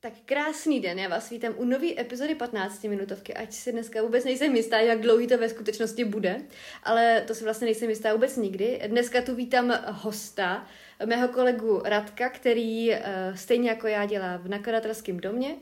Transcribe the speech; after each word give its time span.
Tak 0.00 0.12
krásný 0.24 0.80
den, 0.80 0.98
já 0.98 1.08
vás 1.08 1.30
vítám 1.30 1.54
u 1.56 1.64
nové 1.64 2.00
epizody 2.00 2.34
15 2.34 2.84
minutovky, 2.84 3.34
ať 3.34 3.52
si 3.52 3.72
dneska 3.72 4.02
vůbec 4.02 4.24
nejsem 4.24 4.56
jistá, 4.56 4.80
jak 4.80 5.00
dlouhý 5.00 5.26
to 5.26 5.38
ve 5.38 5.48
skutečnosti 5.48 6.04
bude, 6.04 6.42
ale 6.82 7.24
to 7.26 7.34
se 7.34 7.44
vlastně 7.44 7.64
nejsem 7.64 7.90
jistá 7.90 8.12
vůbec 8.12 8.36
nikdy. 8.36 8.80
Dneska 8.86 9.22
tu 9.22 9.34
vítám 9.34 9.78
hosta, 9.86 10.66
mého 11.04 11.28
kolegu 11.28 11.82
Radka, 11.84 12.28
který 12.28 12.90
uh, 12.90 12.96
stejně 13.34 13.68
jako 13.68 13.86
já 13.86 14.06
dělá 14.06 14.36
v 14.36 14.48
nakladatelském 14.48 15.20
domě 15.20 15.56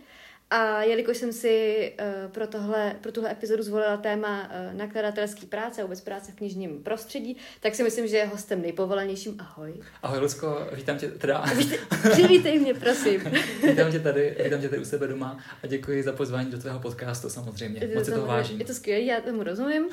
a 0.51 0.83
jelikož 0.83 1.17
jsem 1.17 1.33
si 1.33 1.93
uh, 2.01 2.33
pro, 2.33 2.47
tohle, 2.47 2.97
pro 3.01 3.13
tuhle 3.13 3.33
epizodu 3.33 3.63
zvolila 3.63 3.97
téma 3.97 4.43
uh, 4.43 4.79
nakladatelský 4.79 5.47
práce 5.47 5.81
a 5.81 5.85
vůbec 5.85 6.01
práce 6.01 6.33
v 6.33 6.35
knižním 6.35 6.83
prostředí, 6.83 7.37
tak 7.61 7.75
si 7.75 7.83
myslím, 7.83 8.07
že 8.07 8.17
je 8.17 8.27
hostem 8.27 8.63
nejpovolenějším. 8.63 9.37
Ahoj. 9.39 9.75
Ahoj, 10.03 10.19
Lusko, 10.19 10.69
vítám 10.73 10.99
tě, 10.99 11.09
teda... 11.09 11.45
Přivítej 12.13 12.59
mě, 12.61 12.75
prosím. 12.75 13.21
vítám 13.69 13.93
tě 13.93 14.01
tady, 14.01 14.37
vítám 14.45 14.61
tě 14.61 14.69
tady 14.69 14.83
u 14.83 14.85
sebe 14.85 15.07
doma 15.07 15.39
a 15.63 15.67
děkuji 15.67 16.03
za 16.03 16.13
pozvání 16.13 16.51
do 16.51 16.59
tvého 16.59 16.81
podcastu 16.81 17.31
samozřejmě. 17.31 17.91
Moc 17.95 18.05
si 18.05 18.13
to 18.13 18.27
vážím. 18.27 18.59
Je 18.59 18.65
to 18.67 18.75
skvělé, 18.75 19.03
já 19.03 19.21
tomu 19.21 19.43
rozumím. 19.43 19.89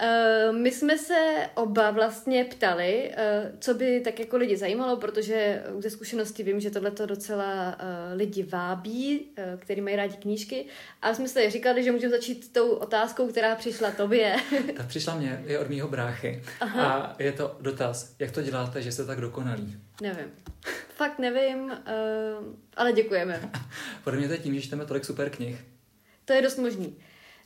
Uh, 0.00 0.56
my 0.56 0.70
jsme 0.70 0.98
se 0.98 1.48
oba 1.54 1.90
vlastně 1.90 2.44
ptali, 2.44 3.10
uh, 3.10 3.58
co 3.58 3.74
by 3.74 4.00
tak 4.00 4.20
jako 4.20 4.36
lidi 4.36 4.56
zajímalo, 4.56 4.96
protože 4.96 5.62
ze 5.78 5.90
zkušenosti 5.90 6.42
vím, 6.42 6.60
že 6.60 6.70
tohle 6.70 6.90
to 6.90 7.06
docela 7.06 7.76
uh, 7.76 8.18
lidi 8.18 8.42
vábí, 8.42 9.28
který 9.58 9.80
mají 9.80 9.96
rádi 9.96 10.16
knížky. 10.16 10.66
A 11.02 11.14
jsme 11.14 11.28
si 11.28 11.50
říkali, 11.50 11.84
že 11.84 11.92
můžeme 11.92 12.10
začít 12.10 12.52
tou 12.52 12.70
otázkou, 12.70 13.28
která 13.28 13.56
přišla 13.56 13.90
tobě. 13.90 14.36
Ta 14.76 14.82
přišla 14.82 15.14
mě, 15.14 15.42
je 15.46 15.58
od 15.58 15.68
mýho 15.68 15.88
bráchy. 15.88 16.42
Aha. 16.60 16.84
A 16.84 17.22
je 17.22 17.32
to 17.32 17.56
dotaz, 17.60 18.14
jak 18.18 18.30
to 18.30 18.42
děláte, 18.42 18.82
že 18.82 18.92
jste 18.92 19.04
tak 19.04 19.20
dokonalí? 19.20 19.76
Nevím. 20.02 20.26
Fakt 20.94 21.18
nevím, 21.18 21.72
ale 22.76 22.92
děkujeme. 22.92 23.50
Podle 24.04 24.18
mě 24.18 24.28
to 24.28 24.34
je 24.34 24.38
tím, 24.38 24.54
že 24.54 24.60
čteme 24.60 24.86
tolik 24.86 25.04
super 25.04 25.30
knih. 25.30 25.64
To 26.24 26.32
je 26.32 26.42
dost 26.42 26.58
možný. 26.58 26.96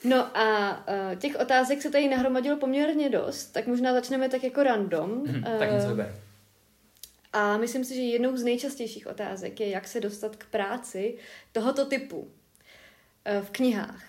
No 0.08 0.36
a 0.36 0.78
uh, 0.88 1.18
těch 1.18 1.36
otázek 1.40 1.82
se 1.82 1.90
tady 1.90 2.08
nahromadilo 2.08 2.56
poměrně 2.56 3.10
dost, 3.10 3.46
tak 3.46 3.66
možná 3.66 3.92
začneme 3.92 4.28
tak 4.28 4.44
jako 4.44 4.62
random. 4.62 5.24
Hmm, 5.26 5.44
uh, 5.52 5.58
tak 5.58 5.72
něco 5.72 5.88
vyber. 5.88 6.14
A 7.32 7.56
myslím 7.56 7.84
si, 7.84 7.94
že 7.94 8.00
jednou 8.00 8.36
z 8.36 8.44
nejčastějších 8.44 9.06
otázek 9.06 9.60
je, 9.60 9.68
jak 9.68 9.88
se 9.88 10.00
dostat 10.00 10.36
k 10.36 10.46
práci 10.46 11.14
tohoto 11.52 11.86
typu 11.86 12.18
uh, 12.18 13.44
v 13.44 13.50
knihách. 13.50 14.02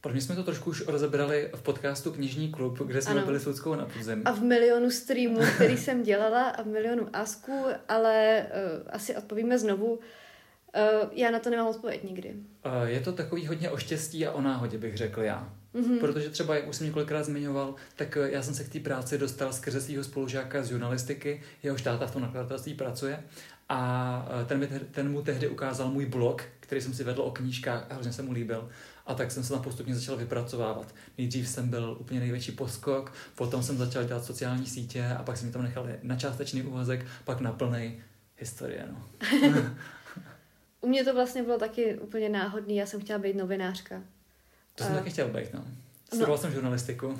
Pro 0.00 0.12
mě 0.12 0.20
jsme 0.20 0.34
to 0.34 0.44
trošku 0.44 0.70
už 0.70 0.86
rozebrali 0.86 1.50
v 1.54 1.62
podcastu 1.62 2.12
Knižní 2.12 2.52
klub, 2.52 2.78
kde 2.78 3.02
jsme 3.02 3.14
ano. 3.14 3.26
byli 3.26 3.40
s 3.40 3.46
Ludskou 3.46 3.74
na 3.74 3.86
podzemí. 3.86 4.22
A 4.24 4.32
v 4.32 4.42
milionu 4.42 4.90
streamů, 4.90 5.40
který 5.54 5.76
jsem 5.76 6.02
dělala 6.02 6.42
a 6.42 6.62
v 6.62 6.66
milionu 6.66 7.08
asků, 7.12 7.64
ale 7.88 8.46
uh, 8.46 8.88
asi 8.90 9.16
odpovíme 9.16 9.58
znovu. 9.58 9.98
Uh, 10.76 11.08
já 11.12 11.30
na 11.30 11.38
to 11.38 11.50
nemám 11.50 11.66
odpověď 11.66 12.02
nikdy. 12.04 12.34
Uh, 12.66 12.88
je 12.88 13.00
to 13.00 13.12
takový 13.12 13.46
hodně 13.46 13.70
o 13.70 13.76
štěstí 13.76 14.26
a 14.26 14.32
o 14.32 14.40
náhodě, 14.40 14.78
bych 14.78 14.96
řekl 14.96 15.22
já. 15.22 15.52
Mm-hmm. 15.74 16.00
Protože 16.00 16.30
třeba, 16.30 16.56
jak 16.56 16.68
už 16.68 16.76
jsem 16.76 16.86
několikrát 16.86 17.22
zmiňoval, 17.22 17.74
tak 17.96 18.16
uh, 18.20 18.24
já 18.24 18.42
jsem 18.42 18.54
se 18.54 18.64
k 18.64 18.68
té 18.68 18.80
práci 18.80 19.18
dostal 19.18 19.52
skrze 19.52 19.80
svého 19.80 20.04
spolužáka 20.04 20.62
z 20.62 20.68
žurnalistiky, 20.68 21.42
jehož 21.62 21.82
táta 21.82 22.06
v 22.06 22.12
tom 22.12 22.22
nakladatelství 22.22 22.74
pracuje. 22.74 23.22
A 23.72 24.28
ten, 24.46 24.58
mi 24.58 24.66
te- 24.66 24.78
ten 24.78 25.10
mu 25.10 25.22
tehdy 25.22 25.48
ukázal 25.48 25.88
můj 25.88 26.06
blog, 26.06 26.42
který 26.60 26.80
jsem 26.80 26.94
si 26.94 27.04
vedl 27.04 27.22
o 27.22 27.30
knížkách 27.30 27.86
a 27.90 27.94
hrozně 27.94 28.12
se 28.12 28.22
mu 28.22 28.32
líbil. 28.32 28.68
A 29.06 29.14
tak 29.14 29.30
jsem 29.30 29.44
se 29.44 29.52
tam 29.52 29.62
postupně 29.62 29.94
začal 29.94 30.16
vypracovávat. 30.16 30.94
Nejdřív 31.18 31.48
jsem 31.48 31.68
byl 31.68 31.96
úplně 32.00 32.20
největší 32.20 32.52
poskok, 32.52 33.12
potom 33.34 33.62
jsem 33.62 33.78
začal 33.78 34.04
dělat 34.04 34.24
sociální 34.24 34.66
sítě 34.66 35.06
a 35.18 35.22
pak 35.22 35.36
jsem 35.36 35.46
mi 35.46 35.52
tam 35.52 35.62
nechal 35.62 35.88
na 36.02 36.16
částečný 36.16 36.62
úvazek, 36.62 37.06
pak 37.24 37.40
na 37.40 37.52
plný 37.52 38.00
historie. 38.36 38.88
No. 38.90 39.06
U 40.80 40.88
mě 40.88 41.04
to 41.04 41.14
vlastně 41.14 41.42
bylo 41.42 41.58
taky 41.58 41.98
úplně 41.98 42.28
náhodný, 42.28 42.76
já 42.76 42.86
jsem 42.86 43.00
chtěla 43.00 43.18
být 43.18 43.36
novinářka. 43.36 44.02
To 44.74 44.84
jsem 44.84 44.92
a... 44.92 44.96
taky 44.96 45.10
chtěla 45.10 45.28
být, 45.28 45.54
no. 45.54 45.64
Studoval 46.06 46.36
no. 46.36 46.42
jsem 46.42 46.52
žurnalistiku. 46.52 47.18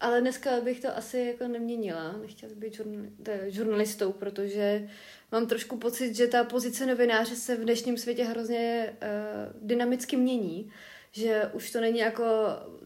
Ale 0.00 0.20
dneska 0.20 0.60
bych 0.60 0.80
to 0.80 0.96
asi 0.96 1.18
jako 1.18 1.48
neměnila, 1.48 2.14
nechtěla 2.20 2.52
být 2.56 2.74
žurnali- 2.74 3.10
žurnalistou, 3.48 4.12
protože 4.12 4.88
mám 5.32 5.46
trošku 5.46 5.76
pocit, 5.76 6.14
že 6.14 6.26
ta 6.26 6.44
pozice 6.44 6.86
novináře 6.86 7.36
se 7.36 7.56
v 7.56 7.60
dnešním 7.60 7.98
světě 7.98 8.24
hrozně 8.24 8.92
uh, 8.92 9.68
dynamicky 9.68 10.16
mění, 10.16 10.72
že 11.12 11.50
už 11.52 11.70
to 11.70 11.80
není 11.80 11.98
jako 11.98 12.24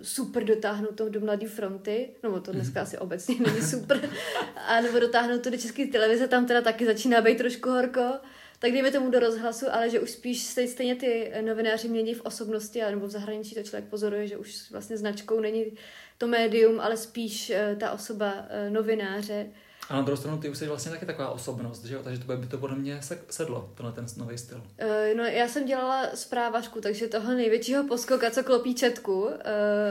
super 0.03 0.45
dotáhnout 0.45 0.95
to 0.95 1.09
do 1.09 1.21
Mladé 1.21 1.49
fronty, 1.49 2.09
no 2.23 2.41
to 2.41 2.53
dneska 2.53 2.81
mm. 2.81 2.83
asi 2.83 2.99
obecně 2.99 3.35
není 3.41 3.63
super, 3.63 4.11
a 4.69 4.81
nebo 4.81 4.99
dotáhnout 4.99 5.43
to 5.43 5.51
do 5.51 5.57
české 5.57 5.87
televize, 5.87 6.29
tam 6.29 6.47
teda 6.47 6.61
taky 6.61 6.87
začíná 6.87 7.21
být 7.21 7.39
trošku 7.39 7.71
horko, 7.71 8.13
tak 8.65 8.73
dejme 8.73 8.91
tomu 8.91 9.11
do 9.11 9.21
rozhlasu, 9.21 9.67
ale 9.73 9.91
že 9.91 10.01
už 10.01 10.11
spíš 10.11 10.43
stejně 10.43 10.97
ty 10.97 11.33
novináři 11.41 11.89
mění 11.89 12.15
v 12.15 12.21
osobnosti, 12.21 12.81
nebo 12.81 13.07
v 13.07 13.11
zahraničí 13.11 13.55
to 13.55 13.63
člověk 13.63 13.85
pozoruje, 13.91 14.27
že 14.27 14.37
už 14.37 14.71
vlastně 14.71 14.97
značkou 14.97 15.41
není 15.41 15.65
to 16.19 16.27
médium, 16.27 16.81
ale 16.81 16.97
spíš 16.97 17.51
eh, 17.51 17.77
ta 17.81 17.93
osoba 17.93 18.47
eh, 18.49 18.71
novináře. 18.71 19.47
A 19.89 19.95
na 19.97 20.03
druhou 20.03 20.17
stranu 20.17 20.39
ty 20.39 20.49
už 20.49 20.59
jsi 20.59 20.67
vlastně 20.67 20.91
taky 20.91 21.07
taková 21.07 21.29
osobnost, 21.29 21.85
že 21.85 21.95
jo? 21.95 22.01
Takže 22.05 22.21
to 22.21 22.37
by 22.37 22.47
to 22.47 22.59
podle 22.59 22.77
mě 22.77 23.01
sedlo, 23.31 23.73
tenhle 23.75 23.93
ten 23.93 24.07
nový 24.17 24.39
styl. 24.39 24.59
Uh, 24.59 25.17
no 25.17 25.25
já 25.25 25.49
jsem 25.49 25.67
dělala 25.67 26.07
zprávařku, 26.15 26.81
takže 26.81 27.09
toho 27.09 27.35
největšího 27.35 27.85
poskoka, 27.85 28.31
co 28.31 28.45
klopí 28.45 28.75
četku. 28.75 29.23
Uh, 29.23 29.31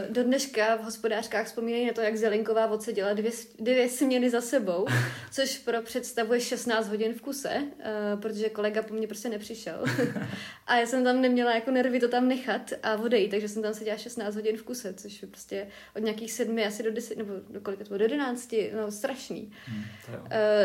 do 0.09 0.23
dneška 0.23 0.75
v 0.75 0.83
hospodářkách 0.83 1.47
vzpomínají 1.47 1.87
na 1.87 1.93
to, 1.93 2.01
jak 2.01 2.17
Zelinková 2.17 2.67
odseděla 2.67 3.13
dvě, 3.13 3.31
dvě 3.59 3.89
směny 3.89 4.29
za 4.29 4.41
sebou, 4.41 4.85
což 5.31 5.57
pro 5.57 5.81
představuje 5.81 6.39
16 6.39 6.87
hodin 6.87 7.13
v 7.13 7.21
kuse, 7.21 7.53
uh, 7.57 8.21
protože 8.21 8.49
kolega 8.49 8.81
po 8.81 8.93
mně 8.93 9.07
prostě 9.07 9.29
nepřišel. 9.29 9.83
a 10.67 10.75
já 10.75 10.85
jsem 10.85 11.03
tam 11.03 11.21
neměla 11.21 11.55
jako 11.55 11.71
nervy 11.71 11.99
to 11.99 12.07
tam 12.07 12.27
nechat 12.27 12.73
a 12.83 12.95
odejít, 12.95 13.31
takže 13.31 13.49
jsem 13.49 13.61
tam 13.61 13.73
seděla 13.73 13.97
16 13.97 14.35
hodin 14.35 14.57
v 14.57 14.63
kuse, 14.63 14.93
což 14.93 15.21
je 15.21 15.27
prostě 15.27 15.67
od 15.95 15.99
nějakých 15.99 16.31
sedmi 16.31 16.65
asi 16.65 16.83
do 16.83 16.91
10, 16.91 17.17
nebo 17.17 17.33
do 17.49 17.61
kolika 17.61 17.83
to 17.83 17.87
bylo, 17.87 17.97
do 17.97 18.03
11, 18.03 18.55
no 18.75 18.91
strašný. 18.91 19.51
Hmm. 19.65 19.82
Uh, 20.09 20.19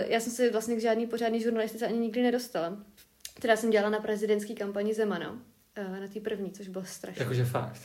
já 0.07 0.21
jsem 0.21 0.33
se 0.33 0.51
vlastně 0.51 0.77
k 0.77 0.81
žádný 0.81 1.07
pořádný 1.07 1.43
žurnalistice 1.43 1.87
ani 1.87 1.99
nikdy 1.99 2.23
nedostala. 2.23 2.77
Teda 3.41 3.57
jsem 3.57 3.71
dělala 3.71 3.91
na 3.91 3.99
prezidentský 3.99 4.55
kampani 4.55 4.95
Zemana, 4.95 5.31
uh, 5.31 6.01
na 6.01 6.09
té 6.09 6.21
první, 6.21 6.51
což 6.51 6.69
bylo 6.69 6.85
strašné. 6.85 7.23
Jakože 7.23 7.45
fakt. 7.45 7.81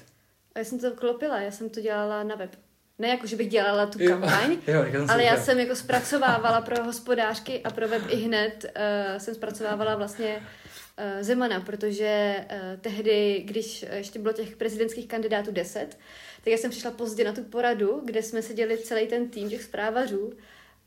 A 0.56 0.60
já 0.60 0.66
jsem 0.66 0.80
to 0.80 0.92
klopila, 0.92 1.42
já 1.42 1.52
jsem 1.52 1.70
to 1.70 1.82
dělala 1.82 2.24
na 2.24 2.36
web. 2.36 2.56
Ne 3.00 3.08
jako, 3.08 3.28
že 3.28 3.36
bych 3.36 3.48
dělala 3.48 3.86
tu 3.86 4.00
kampaň, 4.08 4.52
jo, 4.68 4.86
jo, 4.94 5.06
ale 5.10 5.24
já 5.24 5.38
jsem 5.38 5.60
jako 5.60 5.76
zpracovávala 5.76 6.62
pro 6.62 6.84
hospodářky 6.84 7.64
a 7.64 7.70
pro 7.70 7.88
web 7.88 8.02
i 8.10 8.16
hned 8.16 8.66
uh, 8.66 9.18
jsem 9.18 9.36
zpracovávala 9.36 9.96
vlastně 9.96 10.36
uh, 10.38 11.22
Zemana, 11.22 11.60
protože 11.60 12.36
uh, 12.52 12.80
tehdy, 12.82 13.44
když 13.46 13.86
ještě 13.94 14.20
bylo 14.20 14.34
těch 14.34 14.56
prezidentských 14.56 15.08
kandidátů 15.08 15.52
deset, 15.52 15.98
tak 16.44 16.48
já 16.52 16.58
jsem 16.58 16.72
přišla 16.72 16.92
pozdě 16.92 17.24
na 17.24 17.34
tu 17.34 17.44
poradu, 17.44 18.02
kde 18.06 18.24
jsme 18.24 18.42
seděli 18.42 18.78
celý 18.78 19.08
ten 19.08 19.30
tým 19.30 19.50
těch 19.50 19.64
zprávařů 19.64 20.34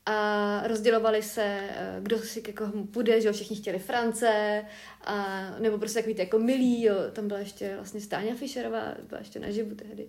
a 0.07 0.67
rozdělovali 0.67 1.23
se, 1.23 1.43
eh, 1.43 1.97
kdo 2.01 2.19
si 2.19 2.41
k 2.41 2.57
komu 2.57 2.87
půjde, 2.87 3.21
že 3.21 3.27
jo, 3.27 3.33
všichni 3.33 3.55
chtěli 3.55 3.79
France, 3.79 4.65
a, 5.05 5.25
nebo 5.59 5.77
prostě 5.77 5.99
takový 5.99 6.15
jako 6.17 6.39
milí, 6.39 6.83
jo, 6.83 6.95
tam 7.13 7.27
byla 7.27 7.39
ještě 7.39 7.75
vlastně 7.75 8.01
Stáňa 8.01 8.35
Fischerová, 8.35 8.93
byla 9.09 9.19
ještě 9.19 9.39
naživu 9.39 9.75
tehdy. 9.75 10.07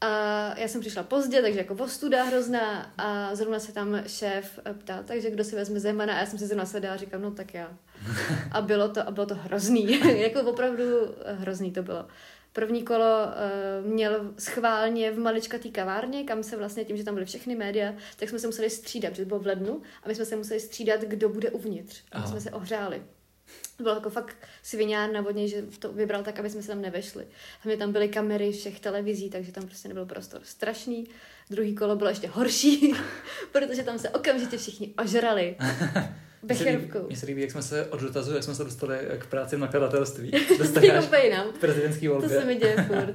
A 0.00 0.08
já 0.58 0.68
jsem 0.68 0.80
přišla 0.80 1.02
pozdě, 1.02 1.42
takže 1.42 1.58
jako 1.58 1.74
vostuda 1.74 2.24
hrozná 2.24 2.92
a 2.98 3.34
zrovna 3.34 3.58
se 3.58 3.72
tam 3.72 4.02
šéf 4.06 4.58
ptal, 4.78 5.02
takže 5.04 5.30
kdo 5.30 5.44
si 5.44 5.56
vezme 5.56 5.80
Zemana 5.80 6.14
a 6.14 6.18
já 6.18 6.26
jsem 6.26 6.38
si 6.38 6.46
zrovna 6.46 6.66
sedala 6.66 6.94
a 6.94 6.96
říkám, 6.96 7.22
no 7.22 7.30
tak 7.30 7.54
já. 7.54 7.78
A 8.52 8.60
bylo 8.60 8.88
to, 8.88 9.08
a 9.08 9.10
bylo 9.10 9.26
to 9.26 9.34
hrozný, 9.34 10.00
jako 10.20 10.40
opravdu 10.40 10.84
hrozný 11.26 11.72
to 11.72 11.82
bylo. 11.82 12.06
První 12.52 12.82
kolo 12.82 13.04
uh, 13.04 13.86
měl 13.86 14.32
schválně 14.38 15.12
v 15.12 15.18
maličkatý 15.18 15.70
kavárně, 15.70 16.24
kam 16.24 16.42
se 16.42 16.56
vlastně 16.56 16.84
tím, 16.84 16.96
že 16.96 17.04
tam 17.04 17.14
byly 17.14 17.26
všechny 17.26 17.56
média, 17.56 17.94
tak 18.16 18.28
jsme 18.28 18.38
se 18.38 18.46
museli 18.46 18.70
střídat, 18.70 19.10
protože 19.10 19.22
to 19.22 19.28
bylo 19.28 19.40
v 19.40 19.46
lednu 19.46 19.82
a 20.02 20.08
my 20.08 20.14
jsme 20.14 20.24
se 20.24 20.36
museli 20.36 20.60
střídat, 20.60 21.00
kdo 21.00 21.28
bude 21.28 21.50
uvnitř. 21.50 22.02
A 22.12 22.26
jsme 22.26 22.40
se 22.40 22.50
ohřáli. 22.50 23.02
Bylo 23.78 23.94
jako 23.94 24.10
fakt 24.10 24.36
sviňár 24.62 25.12
na 25.12 25.20
vodně, 25.20 25.48
že 25.48 25.62
to 25.78 25.92
vybral 25.92 26.22
tak, 26.22 26.38
aby 26.38 26.50
jsme 26.50 26.62
se 26.62 26.68
tam 26.68 26.82
nevešli. 26.82 27.26
Hlavně 27.60 27.78
tam 27.78 27.92
byly 27.92 28.08
kamery 28.08 28.52
všech 28.52 28.80
televizí, 28.80 29.30
takže 29.30 29.52
tam 29.52 29.66
prostě 29.66 29.88
nebyl 29.88 30.06
prostor. 30.06 30.40
Strašný. 30.44 31.06
Druhý 31.50 31.74
kolo 31.74 31.96
bylo 31.96 32.10
ještě 32.10 32.28
horší, 32.28 32.94
protože 33.52 33.82
tam 33.82 33.98
se 33.98 34.08
okamžitě 34.08 34.56
všichni 34.56 34.94
ožrali. 35.04 35.56
Becherovkou. 36.42 37.06
Mně 37.06 37.16
se 37.16 37.26
líbí, 37.26 37.40
jak 37.40 37.50
jsme 37.50 37.62
se 37.62 37.86
od 37.86 38.00
dotazu, 38.00 38.34
jak 38.34 38.44
jsme 38.44 38.54
se 38.54 38.64
dostali 38.64 38.98
k 39.18 39.26
práci 39.26 39.56
v 39.56 39.58
nakladatelství. 39.58 40.30
Dostali 40.58 40.92
prezidentský 41.60 42.08
volbě. 42.08 42.28
To 42.28 42.34
se 42.34 42.44
mi 42.44 42.54
děje 42.54 42.76
furt. 42.76 43.14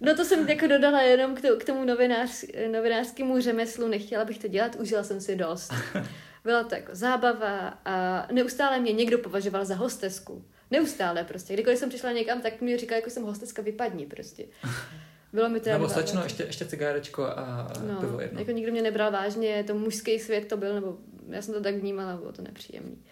No 0.00 0.16
to 0.16 0.24
jsem 0.24 0.48
jako 0.48 0.66
dodala 0.66 1.02
jenom 1.02 1.34
k, 1.34 1.40
to, 1.40 1.56
k 1.56 1.64
tomu 1.64 1.84
novinář, 1.84 2.44
novinářskému 2.72 3.40
řemeslu, 3.40 3.88
nechtěla 3.88 4.24
bych 4.24 4.38
to 4.38 4.48
dělat, 4.48 4.76
užila 4.76 5.02
jsem 5.02 5.20
si 5.20 5.36
dost. 5.36 5.72
Byla 6.44 6.64
to 6.64 6.74
jako 6.74 6.94
zábava 6.94 7.78
a 7.84 8.26
neustále 8.32 8.80
mě 8.80 8.92
někdo 8.92 9.18
považoval 9.18 9.64
za 9.64 9.74
hostesku. 9.74 10.44
Neustále 10.70 11.24
prostě. 11.24 11.54
Kdykoliv 11.54 11.78
jsem 11.78 11.88
přišla 11.88 12.12
někam, 12.12 12.40
tak 12.40 12.60
mi 12.60 12.76
říkal, 12.76 12.96
jako 12.96 13.10
jsem 13.10 13.22
hosteska, 13.22 13.62
vypadni 13.62 14.06
prostě. 14.06 14.44
Bylo 15.32 15.48
mi 15.48 15.60
to 15.60 15.70
Nebo 15.70 15.88
stačno, 15.88 16.22
ještě, 16.22 16.42
ještě 16.42 16.64
cigárečko 16.64 17.24
a 17.24 17.72
no, 17.86 18.00
pivo 18.00 18.20
jedno. 18.20 18.38
Jako 18.38 18.50
nikdo 18.50 18.72
mě 18.72 18.82
nebral 18.82 19.12
vážně, 19.12 19.64
to 19.64 19.74
mužský 19.74 20.18
svět 20.18 20.48
to 20.48 20.56
byl, 20.56 20.74
nebo 20.74 20.98
já 21.28 21.42
jsem 21.42 21.54
to 21.54 21.60
tak 21.60 21.74
vnímala, 21.74 22.16
bylo 22.16 22.32
to 22.32 22.42
nepříjemný. 22.42 23.04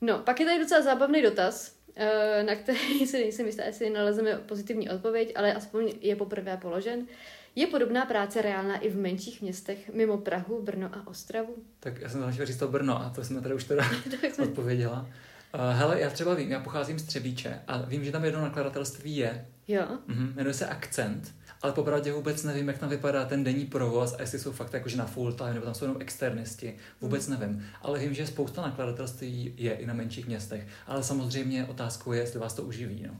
No, 0.00 0.18
pak 0.18 0.40
je 0.40 0.46
tady 0.46 0.58
docela 0.58 0.82
zábavný 0.82 1.22
dotaz, 1.22 1.76
eh, 1.94 2.42
na 2.42 2.54
který 2.54 3.06
si 3.06 3.18
nejsem 3.18 3.46
jistá, 3.46 3.64
jestli 3.64 3.90
nalezeme 3.90 4.34
pozitivní 4.34 4.90
odpověď, 4.90 5.32
ale 5.36 5.54
aspoň 5.54 5.92
je 6.00 6.16
poprvé 6.16 6.56
položen. 6.56 7.06
Je 7.58 7.66
podobná 7.66 8.06
práce 8.06 8.42
reálná 8.42 8.76
i 8.76 8.90
v 8.90 8.96
menších 8.96 9.42
městech 9.42 9.90
mimo 9.94 10.18
Prahu, 10.18 10.62
Brno 10.62 10.90
a 10.92 11.06
Ostravu? 11.06 11.54
Tak 11.80 12.00
já 12.00 12.08
jsem 12.08 12.20
začal 12.20 12.46
říct 12.46 12.56
to 12.56 12.68
Brno 12.68 13.02
a 13.02 13.10
to 13.10 13.24
jsme 13.24 13.40
tady 13.40 13.54
už 13.54 13.64
teda 13.64 13.84
odpověděla. 14.42 15.00
Uh, 15.54 15.60
hele, 15.78 16.00
já 16.00 16.10
třeba 16.10 16.34
vím, 16.34 16.50
já 16.50 16.60
pocházím 16.60 16.98
z 16.98 17.02
Třebíče 17.02 17.60
a 17.68 17.82
vím, 17.82 18.04
že 18.04 18.12
tam 18.12 18.24
jedno 18.24 18.40
nakladatelství 18.40 19.16
je. 19.16 19.46
Jo. 19.68 19.82
Uh-huh, 20.08 20.34
jmenuje 20.34 20.54
se 20.54 20.66
Akcent, 20.66 21.34
ale 21.62 21.72
popravdě 21.72 22.12
vůbec 22.12 22.44
nevím, 22.44 22.68
jak 22.68 22.78
tam 22.78 22.88
vypadá 22.88 23.24
ten 23.24 23.44
denní 23.44 23.64
provoz 23.64 24.14
a 24.14 24.20
jestli 24.20 24.38
jsou 24.38 24.52
fakt 24.52 24.74
jakože 24.74 24.96
na 24.96 25.06
full 25.06 25.32
time, 25.32 25.54
nebo 25.54 25.64
tam 25.66 25.74
jsou 25.74 25.84
jenom 25.84 26.02
externisti. 26.02 26.76
Vůbec 27.00 27.28
hmm. 27.28 27.40
nevím. 27.40 27.66
Ale 27.82 27.98
vím, 27.98 28.14
že 28.14 28.26
spousta 28.26 28.62
nakladatelství 28.62 29.54
je 29.56 29.72
i 29.72 29.86
na 29.86 29.94
menších 29.94 30.26
městech. 30.26 30.66
Ale 30.86 31.02
samozřejmě 31.02 31.64
otázkou 31.66 32.12
je, 32.12 32.20
jestli 32.20 32.40
vás 32.40 32.54
to 32.54 32.62
uživí. 32.62 33.04
No. 33.06 33.16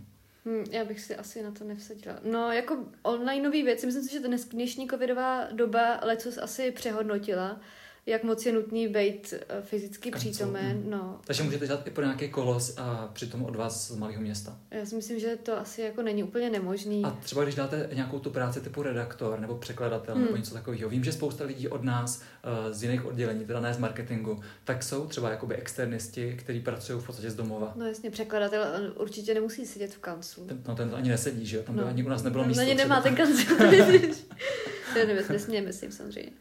Hmm, 0.46 0.64
já 0.70 0.84
bych 0.84 1.00
si 1.00 1.16
asi 1.16 1.42
na 1.42 1.50
to 1.50 1.64
nevsadila. 1.64 2.18
No, 2.22 2.52
jako 2.52 2.86
onlineové 3.02 3.62
věci, 3.62 3.86
myslím 3.86 4.04
si, 4.04 4.12
že 4.12 4.20
ta 4.20 4.28
dnešní 4.50 4.88
covidová 4.88 5.48
doba 5.52 6.00
lecos 6.02 6.38
asi 6.38 6.70
přehodnotila 6.70 7.60
jak 8.06 8.24
moc 8.24 8.46
je 8.46 8.52
nutný 8.52 8.88
být 8.88 9.34
eh, 9.48 9.62
fyzicky 9.62 10.10
přítomen. 10.10 10.82
No. 10.84 11.20
Takže 11.24 11.42
můžete 11.42 11.66
dělat 11.66 11.86
i 11.86 11.90
pro 11.90 12.04
nějaký 12.04 12.28
kolos 12.28 12.74
a 12.76 13.10
přitom 13.12 13.44
od 13.44 13.56
vás 13.56 13.90
z 13.90 13.96
malého 13.96 14.20
města. 14.22 14.58
Já 14.70 14.86
si 14.86 14.96
myslím, 14.96 15.20
že 15.20 15.36
to 15.36 15.58
asi 15.58 15.80
jako 15.80 16.02
není 16.02 16.24
úplně 16.24 16.50
nemožný. 16.50 17.04
A 17.04 17.10
třeba 17.10 17.42
když 17.42 17.54
dáte 17.54 17.90
nějakou 17.92 18.18
tu 18.18 18.30
práci 18.30 18.60
typu 18.60 18.82
redaktor 18.82 19.40
nebo 19.40 19.54
překladatel 19.54 20.14
hmm. 20.14 20.24
nebo 20.24 20.36
něco 20.36 20.54
takového. 20.54 20.90
Vím, 20.90 21.04
že 21.04 21.12
spousta 21.12 21.44
lidí 21.44 21.68
od 21.68 21.84
nás 21.84 22.22
uh, 22.66 22.72
z 22.72 22.82
jiných 22.82 23.04
oddělení, 23.04 23.44
teda 23.44 23.60
ne 23.60 23.74
z 23.74 23.78
marketingu, 23.78 24.40
tak 24.64 24.82
jsou 24.82 25.06
třeba 25.06 25.30
jakoby 25.30 25.54
externisti, 25.54 26.36
kteří 26.38 26.60
pracují 26.60 27.00
v 27.00 27.06
podstatě 27.06 27.30
z 27.30 27.34
domova. 27.34 27.72
No 27.76 27.86
jasně, 27.86 28.10
překladatel 28.10 28.92
určitě 28.96 29.34
nemusí 29.34 29.66
sedět 29.66 29.94
v 29.94 29.98
kanclu. 29.98 30.46
Ten, 30.46 30.62
no 30.68 30.76
ten 30.76 30.90
to 30.90 30.96
ani 30.96 31.08
nesedí, 31.08 31.46
že 31.46 31.56
jo? 31.56 31.62
Tam 31.62 31.76
no. 31.76 31.86
ani 31.86 32.04
u 32.04 32.08
nás 32.08 32.22
nebylo 32.22 32.44
no, 32.44 32.48
místo. 32.48 32.64
Na 32.64 32.74
nemá 32.74 33.00
ten 33.00 33.16
kancel. 33.16 33.56
to 35.26 35.32
nesmějeme 35.32 35.72
si 35.72 35.92
samozřejmě. 35.92 36.32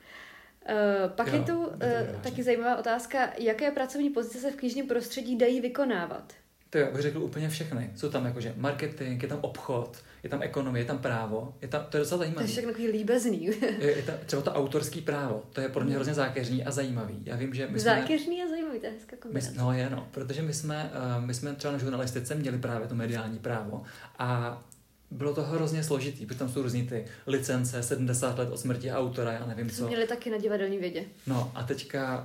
Uh, 0.70 1.12
pak 1.12 1.28
jo, 1.28 1.34
je 1.34 1.42
tu 1.42 1.66
uh, 1.66 1.72
taky 2.22 2.44
zajímavá 2.44 2.78
otázka, 2.78 3.30
jaké 3.38 3.72
pracovní 3.72 4.10
pozice 4.10 4.38
se 4.40 4.52
v 4.52 4.56
knižním 4.56 4.88
prostředí 4.88 5.38
dají 5.38 5.62
vykonávat? 5.62 6.34
To 6.76 6.80
já 6.80 6.92
bych 6.92 7.02
řekl 7.02 7.24
úplně 7.24 7.50
všechny. 7.50 7.92
Jsou 7.96 8.10
tam 8.10 8.26
jakože 8.26 8.54
marketing, 8.58 9.24
je 9.24 9.30
tam 9.30 9.40
obchod, 9.42 9.98
je 10.24 10.30
tam 10.30 10.42
ekonomie, 10.42 10.82
je 10.82 10.88
tam 10.88 11.00
právo. 11.00 11.54
Je 11.62 11.68
tam, 11.68 11.86
to 11.90 11.98
je 11.98 12.04
docela 12.04 12.18
zajímavé. 12.18 12.44
To 12.44 12.50
je 12.50 12.52
všechno 12.52 12.72
takový 12.72 12.88
líbezný. 12.88 13.46
je, 13.80 13.98
je 13.98 14.04
tam, 14.04 14.16
třeba 14.26 14.42
to 14.42 14.54
autorský 14.54 15.02
právo, 15.02 15.44
to 15.54 15.62
je 15.62 15.70
pro 15.70 15.86
mě 15.86 15.96
hrozně 15.96 16.14
zákeřný 16.14 16.66
a 16.66 16.72
zajímavý. 16.72 17.22
Já 17.26 17.36
vím, 17.36 17.54
že 17.54 17.68
my 17.68 17.80
jsme... 17.80 17.96
Zákeřný 17.96 18.44
a 18.44 18.50
zajímavý, 18.50 18.80
to 18.80 18.86
je 18.86 18.92
hezká 18.92 19.16
kombinace. 19.20 19.52
My, 19.52 19.58
no 19.58 19.74
je, 19.74 19.90
no, 19.90 20.08
protože 20.12 20.42
my 20.42 20.54
jsme, 20.54 20.92
uh, 21.18 21.26
my 21.26 21.34
jsme 21.34 21.54
třeba 21.56 21.72
na 21.72 21.78
žurnalistice 21.78 22.36
měli 22.36 22.58
právě 22.58 22.88
to 22.88 22.96
mediální 22.96 23.40
právo 23.40 23.84
a 24.20 24.62
bylo 25.12 25.34
to 25.34 25.44
hrozně 25.44 25.84
složitý, 25.84 26.26
protože 26.26 26.40
tam 26.40 26.50
jsou 26.50 26.62
různý 26.62 26.88
ty 26.88 27.06
licence, 27.28 27.84
70 27.84 28.38
let 28.38 28.50
od 28.52 28.60
smrti 28.60 28.92
autora, 28.92 29.32
já 29.32 29.46
nevím 29.46 29.70
co. 29.70 29.88
Měli 29.88 30.08
taky 30.08 30.30
na 30.30 30.38
divadelní 30.38 30.78
vědě. 30.78 31.04
No 31.28 31.52
a 31.56 31.64
teďka, 31.64 32.16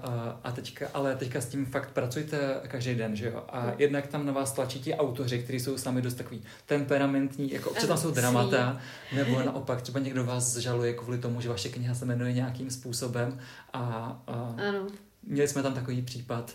a 0.45 0.53
teďka, 0.53 0.89
ale 0.95 1.17
teďka 1.17 1.41
s 1.41 1.47
tím 1.47 1.67
fakt 1.67 1.91
pracujete 1.91 2.61
každý 2.69 2.95
den, 2.95 3.17
že 3.17 3.27
jo? 3.27 3.45
A 3.49 3.67
no. 3.67 3.75
jednak 3.79 4.07
tam 4.07 4.27
na 4.27 4.33
vás 4.33 4.53
tlačí 4.53 4.81
ti 4.81 4.95
autoři, 4.95 5.39
kteří 5.39 5.61
jsou 5.61 5.79
sami 5.79 6.03
dost 6.03 6.15
takový 6.15 6.43
temperamentní, 6.67 7.53
jako 7.53 7.71
občas 7.71 7.89
tam 7.89 7.99
jsou 7.99 8.11
dramata, 8.11 8.81
nebo 9.15 9.43
naopak 9.43 9.83
třeba 9.83 10.01
někdo 10.01 10.25
vás 10.25 10.57
žaluje 10.57 10.93
kvůli 10.93 11.19
tomu, 11.19 11.41
že 11.41 11.49
vaše 11.49 11.69
kniha 11.69 11.95
se 11.95 12.05
jmenuje 12.05 12.33
nějakým 12.33 12.71
způsobem 12.71 13.41
a, 13.73 13.81
a 14.27 14.55
ano. 14.69 14.87
měli 15.23 15.49
jsme 15.49 15.63
tam 15.63 15.75
takový 15.75 16.03
případ, 16.03 16.55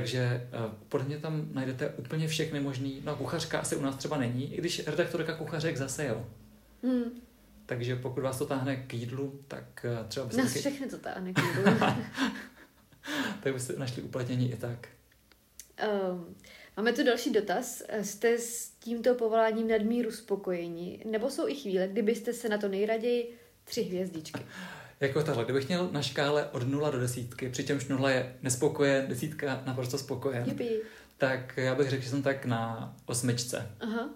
takže 0.00 0.48
uh, 0.66 0.72
podle 0.88 1.06
mě 1.06 1.18
tam 1.18 1.48
najdete 1.52 1.88
úplně 1.88 2.28
všechny 2.28 2.60
možný. 2.60 3.00
No 3.04 3.16
kuchařka 3.16 3.58
asi 3.58 3.76
u 3.76 3.82
nás 3.82 3.96
třeba 3.96 4.16
není, 4.16 4.54
i 4.54 4.56
když 4.56 4.86
redaktorka 4.86 5.34
kuchařek 5.34 5.76
zase 5.76 6.06
jo. 6.06 6.26
Hmm. 6.82 7.04
Takže 7.66 7.96
pokud 7.96 8.20
vás 8.20 8.38
to 8.38 8.46
táhne 8.46 8.76
k 8.76 8.94
jídlu, 8.94 9.40
tak 9.48 9.86
uh, 10.00 10.06
třeba 10.08 10.26
byste... 10.26 10.42
Nás 10.42 10.52
taky... 10.52 10.60
všechny 10.60 10.88
to 10.88 10.98
táhne 10.98 11.32
k 11.32 11.38
jídlu. 11.38 11.72
tak 13.42 13.52
byste 13.52 13.72
našli 13.76 14.02
uplatnění 14.02 14.52
i 14.52 14.56
tak. 14.56 14.88
Um, 16.10 16.36
máme 16.76 16.92
tu 16.92 17.04
další 17.04 17.32
dotaz. 17.32 17.82
Jste 18.02 18.38
s 18.38 18.68
tímto 18.68 19.14
povoláním 19.14 19.68
nadmíru 19.68 20.10
spokojení? 20.10 21.02
Nebo 21.10 21.30
jsou 21.30 21.48
i 21.48 21.54
chvíle, 21.54 21.88
kdybyste 21.88 22.32
se 22.32 22.48
na 22.48 22.58
to 22.58 22.68
nejraději 22.68 23.38
tři 23.64 23.82
hvězdičky? 23.82 24.40
Jako 25.00 25.22
tohle, 25.22 25.44
kdybych 25.44 25.68
měl 25.68 25.88
na 25.92 26.02
škále 26.02 26.44
od 26.52 26.68
0 26.68 26.90
do 26.90 27.00
desítky, 27.00 27.48
přičemž 27.48 27.86
0 27.88 28.10
je 28.10 28.34
nespokojen, 28.42 29.06
desítka 29.08 29.62
naprosto 29.66 29.98
spokojen, 29.98 30.44
Jupi. 30.48 30.80
tak 31.18 31.56
já 31.56 31.74
bych 31.74 31.90
řekl, 31.90 32.02
že 32.02 32.10
jsem 32.10 32.22
tak 32.22 32.46
na 32.46 32.94
osmičce. 33.06 33.70
Aha. 33.80 34.08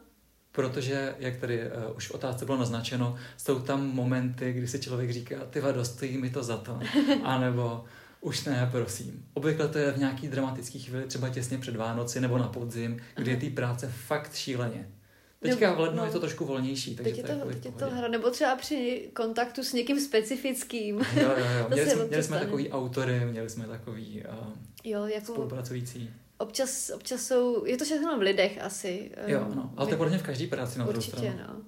Protože, 0.52 1.14
jak 1.18 1.36
tady 1.36 1.60
uh, 1.62 1.96
už 1.96 2.08
v 2.08 2.14
otázce 2.14 2.44
bylo 2.44 2.58
naznačeno, 2.58 3.16
jsou 3.36 3.58
tam 3.58 3.86
momenty, 3.86 4.52
kdy 4.52 4.68
si 4.68 4.80
člověk 4.80 5.10
říká, 5.10 5.36
ty 5.50 5.62
stojí 5.82 6.18
mi 6.18 6.30
to 6.30 6.42
za 6.42 6.56
to, 6.56 6.80
anebo 7.24 7.84
už 8.20 8.44
ne, 8.44 8.68
prosím. 8.70 9.24
Obvykle 9.34 9.68
to 9.68 9.78
je 9.78 9.92
v 9.92 9.98
nějaký 9.98 10.28
dramatický 10.28 10.78
chvíli, 10.78 11.04
třeba 11.04 11.28
těsně 11.28 11.58
před 11.58 11.76
Vánoci 11.76 12.20
nebo 12.20 12.38
na 12.38 12.48
podzim, 12.48 13.00
kdy 13.16 13.30
je 13.30 13.36
té 13.36 13.50
práce 13.50 13.92
fakt 14.06 14.34
šíleně. 14.34 14.88
Teďka 15.42 15.72
v 15.72 15.80
lednu 15.80 15.96
no, 15.96 16.04
je 16.04 16.10
to 16.10 16.20
trošku 16.20 16.44
volnější, 16.44 16.96
takže 16.96 17.10
teď 17.10 17.18
je 17.18 17.34
to, 17.34 17.40
to 17.40 17.48
teď 17.48 17.64
je 17.64 17.72
to 17.72 17.90
hra, 17.90 18.08
nebo 18.08 18.30
třeba 18.30 18.56
při 18.56 19.10
kontaktu 19.12 19.62
s 19.62 19.72
někým 19.72 20.00
specifickým. 20.00 20.98
Jo, 20.98 21.04
jo, 21.22 21.46
jo. 21.58 21.66
měli, 21.72 21.90
jsme, 21.90 22.04
měli 22.04 22.22
jsme 22.22 22.38
takový 22.38 22.70
autory, 22.70 23.20
měli 23.24 23.50
jsme 23.50 23.66
takový 23.66 24.24
uh, 24.28 24.48
jo, 24.84 25.06
jako 25.06 25.32
spolupracující. 25.32 26.10
Občas, 26.38 26.90
občas 26.94 27.26
jsou, 27.26 27.64
je 27.64 27.76
to 27.76 27.84
všechno 27.84 28.18
v 28.18 28.20
lidech 28.20 28.62
asi. 28.62 29.10
Jo, 29.26 29.46
no, 29.54 29.72
ale 29.76 29.86
to 29.86 29.92
je 29.92 29.96
podle 29.96 30.10
mě 30.10 30.18
v 30.18 30.22
každé 30.22 30.46
práci 30.46 30.78
na 30.78 30.88
Určitě, 30.88 31.16
stranu. 31.16 31.38
no. 31.48 31.62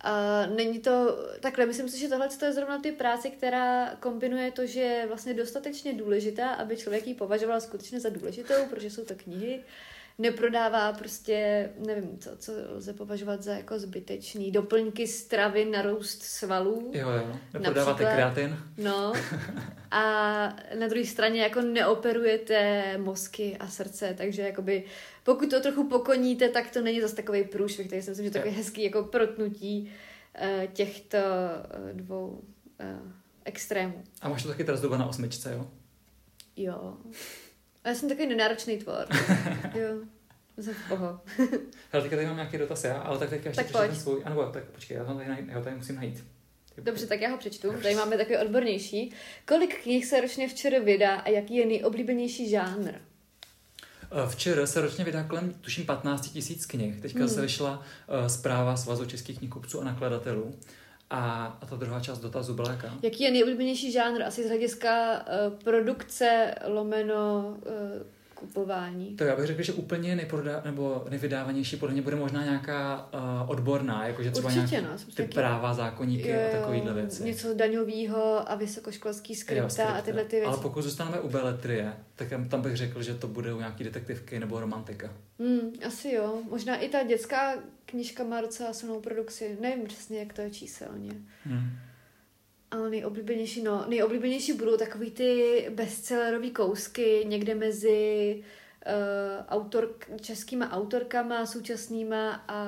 A 0.00 0.46
není 0.46 0.78
to, 0.78 1.18
takhle, 1.40 1.66
myslím 1.66 1.88
si, 1.88 1.98
že 1.98 2.08
tohle 2.08 2.28
je 2.42 2.52
zrovna 2.52 2.78
ty 2.78 2.92
práce, 2.92 3.30
která 3.30 3.96
kombinuje 3.96 4.50
to, 4.50 4.66
že 4.66 4.80
je 4.80 5.06
vlastně 5.06 5.34
dostatečně 5.34 5.94
důležitá, 5.94 6.48
aby 6.48 6.76
člověk 6.76 7.06
ji 7.06 7.14
považoval 7.14 7.60
skutečně 7.60 8.00
za 8.00 8.08
důležitou, 8.08 8.54
protože 8.70 8.90
jsou 8.90 9.04
to 9.04 9.14
knihy, 9.14 9.60
neprodává 10.18 10.92
prostě, 10.92 11.70
nevím, 11.86 12.18
co, 12.18 12.36
co 12.36 12.52
lze 12.68 12.92
považovat 12.92 13.42
za 13.42 13.54
jako 13.54 13.78
zbytečný, 13.78 14.50
doplňky 14.50 15.06
stravy 15.06 15.64
na 15.64 15.82
růst 15.82 16.22
svalů. 16.22 16.90
Jo, 16.94 17.10
jo, 17.10 17.36
neprodáváte 17.52 18.04
kreatin. 18.04 18.58
No, 18.78 19.12
a 19.90 20.02
na 20.78 20.88
druhé 20.88 21.06
straně 21.06 21.42
jako 21.42 21.60
neoperujete 21.60 22.84
mozky 22.98 23.56
a 23.56 23.68
srdce, 23.68 24.14
takže 24.18 24.42
jakoby 24.42 24.84
pokud 25.24 25.50
to 25.50 25.60
trochu 25.60 25.88
pokoníte, 25.88 26.48
tak 26.48 26.70
to 26.70 26.80
není 26.80 27.00
zase 27.00 27.16
takový 27.16 27.44
průšvih, 27.44 27.88
takže 27.88 28.02
si 28.02 28.10
myslím, 28.10 28.24
že 28.24 28.30
to 28.30 28.38
je 28.38 28.42
takový 28.42 28.56
hezký 28.56 28.82
jako 28.82 29.02
protnutí 29.02 29.92
uh, 30.40 30.72
těchto 30.72 31.18
uh, 31.18 31.96
dvou 31.96 32.28
uh, 32.28 33.12
extrémů. 33.44 34.04
A 34.20 34.28
máš 34.28 34.42
to 34.42 34.48
taky 34.48 34.64
teraz 34.64 34.80
doba 34.80 34.96
na 34.96 35.06
osmičce, 35.06 35.52
jo? 35.52 35.70
Jo. 36.56 36.96
A 37.84 37.88
já 37.88 37.94
jsem 37.94 38.08
takový 38.08 38.28
nenáročný 38.28 38.78
tvor. 38.78 39.06
jo. 39.74 39.88
Jsem 40.58 40.74
v 40.74 40.88
poho. 40.88 41.20
Hele, 41.92 42.02
teďka 42.02 42.16
tady 42.16 42.26
mám 42.26 42.36
nějaký 42.36 42.58
dotaz 42.58 42.84
já, 42.84 42.98
ale 42.98 43.18
tak 43.18 43.30
teďka 43.30 43.48
ještě 43.48 43.64
tak 43.64 43.86
ten 43.86 43.96
svůj. 43.96 44.22
Ano, 44.24 44.52
tak 44.52 44.64
počkej, 44.64 44.96
já, 44.96 45.04
tam 45.04 45.16
tady, 45.16 45.28
najít, 45.28 45.48
já 45.48 45.60
tady 45.60 45.76
musím 45.76 45.96
najít. 45.96 46.24
Dobře, 46.78 47.06
tak 47.06 47.20
já 47.20 47.30
ho 47.30 47.38
přečtu. 47.38 47.72
Tady 47.82 47.94
máme 47.94 48.16
takový 48.16 48.36
odbornější. 48.38 49.12
Kolik 49.48 49.82
knih 49.82 50.06
se 50.06 50.20
ročně 50.20 50.48
včera 50.48 50.78
vydá 50.78 51.14
a 51.14 51.28
jaký 51.28 51.56
je 51.56 51.66
nejoblíbenější 51.66 52.50
žánr? 52.50 52.90
Eh, 52.92 54.28
včera 54.28 54.66
se 54.66 54.80
ročně 54.80 55.04
vydá 55.04 55.22
kolem, 55.22 55.54
tuším, 55.60 55.86
15 55.86 56.28
tisíc 56.28 56.66
knih. 56.66 57.00
Teďka 57.00 57.18
hmm. 57.18 57.28
se 57.28 57.40
vyšla 57.40 57.78
uh, 57.78 58.26
zpráva 58.26 58.76
Svazu 58.76 59.06
českých 59.06 59.38
knihkupců 59.38 59.80
a 59.80 59.84
nakladatelů. 59.84 60.54
A, 61.14 61.58
a 61.62 61.66
ta 61.66 61.76
druhá 61.76 62.00
část 62.00 62.18
dotazu 62.18 62.54
byla 62.54 62.70
jaká? 62.70 62.94
Jaký 63.02 63.22
je 63.24 63.30
nejoblíbenější 63.30 63.92
žánr? 63.92 64.22
Asi 64.22 64.44
z 64.44 64.48
hlediska 64.48 65.12
uh, 65.12 65.58
produkce 65.64 66.54
lomeno 66.66 67.54
uh, 67.56 68.06
kupování. 68.46 69.16
To 69.16 69.24
já 69.24 69.36
bych 69.36 69.46
řekl, 69.46 69.62
že 69.62 69.72
úplně 69.72 70.16
nejprodá, 70.16 70.62
nebo 70.64 71.04
nejvydávanější 71.10 71.76
podle 71.76 71.92
mě 71.92 72.02
bude 72.02 72.16
možná 72.16 72.44
nějaká 72.44 73.08
uh, 73.14 73.50
odborná, 73.50 74.06
jakože 74.06 74.30
třeba 74.30 74.48
Určitě, 74.48 74.80
nějak, 74.80 74.90
no, 74.90 74.98
ty 74.98 75.12
taky... 75.12 75.34
práva, 75.34 75.74
zákonníky 75.74 76.28
jo, 76.28 76.40
a 76.48 76.56
takovýhle 76.60 76.94
věci. 76.94 77.22
Něco 77.24 77.54
daňového 77.54 78.50
a 78.50 78.54
vysokoškolský 78.54 79.34
skripta 79.34 79.84
a 79.84 80.02
tyhle 80.02 80.24
ty 80.24 80.36
věci. 80.36 80.48
Ale 80.48 80.58
pokud 80.62 80.82
zůstaneme 80.82 81.20
u 81.20 81.28
beletrie, 81.28 81.92
tak 82.16 82.28
tam 82.48 82.62
bych 82.62 82.76
řekl, 82.76 83.02
že 83.02 83.14
to 83.14 83.28
bude 83.28 83.54
u 83.54 83.58
nějaký 83.58 83.84
detektivky 83.84 84.38
nebo 84.40 84.60
romantika. 84.60 85.12
Hmm, 85.38 85.72
asi 85.86 86.12
jo. 86.12 86.38
Možná 86.50 86.76
i 86.76 86.88
ta 86.88 87.02
dětská 87.02 87.54
knižka 87.86 88.24
má 88.24 88.40
docela 88.40 88.72
silnou 88.72 89.00
produkci. 89.00 89.58
Nevím 89.60 89.86
přesně, 89.86 90.18
jak 90.18 90.32
to 90.32 90.40
je 90.40 90.50
číselně. 90.50 91.10
Hmm. 91.44 91.70
Ale 92.74 92.90
nejoblíbenější, 92.90 93.62
no, 93.62 93.84
nejoblíbenější 93.88 94.52
budou 94.52 94.76
takový 94.76 95.10
ty 95.10 95.66
bestsellerové 95.74 96.50
kousky 96.50 97.24
někde 97.28 97.54
mezi 97.54 98.42
autor, 99.48 99.94
českýma 100.20 100.72
autorkama 100.72 101.46
současnýma 101.46 102.44
a 102.48 102.58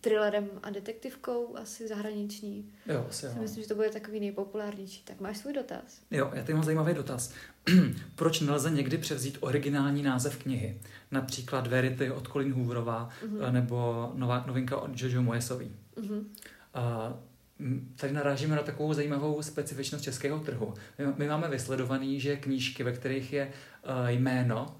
thrillerem 0.00 0.50
a 0.62 0.70
detektivkou 0.70 1.56
asi 1.56 1.88
zahraniční. 1.88 2.72
Jo, 2.86 3.06
asi 3.08 3.26
jo. 3.26 3.32
Myslím, 3.40 3.62
že 3.62 3.68
to 3.68 3.74
bude 3.74 3.90
takový 3.90 4.20
nejpopulárnější. 4.20 5.02
Tak 5.04 5.20
máš 5.20 5.38
svůj 5.38 5.52
dotaz? 5.52 6.00
Jo, 6.10 6.30
já 6.34 6.40
tady 6.42 6.54
mám 6.54 6.64
zajímavý 6.64 6.94
dotaz. 6.94 7.32
Proč 8.16 8.40
nelze 8.40 8.70
někdy 8.70 8.98
převzít 8.98 9.38
originální 9.40 10.02
název 10.02 10.36
knihy? 10.36 10.80
Například 11.10 11.66
Verity 11.66 12.10
od 12.10 12.28
Colin 12.28 12.52
Hooverová 12.52 13.08
mm-hmm. 13.26 13.52
nebo 13.52 14.10
nová 14.14 14.44
novinka 14.46 14.76
od 14.76 15.00
Jojo 15.00 15.22
Moyesový. 15.22 15.76
Mm-hmm. 15.96 16.18
Uh, 16.18 17.16
tady 17.96 18.12
narážíme 18.12 18.56
na 18.56 18.62
takovou 18.62 18.94
zajímavou 18.94 19.42
specifičnost 19.42 20.04
českého 20.04 20.40
trhu. 20.40 20.74
My, 20.98 21.06
my 21.16 21.28
máme 21.28 21.48
vysledovaný, 21.48 22.20
že 22.20 22.36
knížky, 22.36 22.82
ve 22.82 22.92
kterých 22.92 23.32
je 23.32 23.46
uh, 23.46 24.08
jméno 24.08 24.76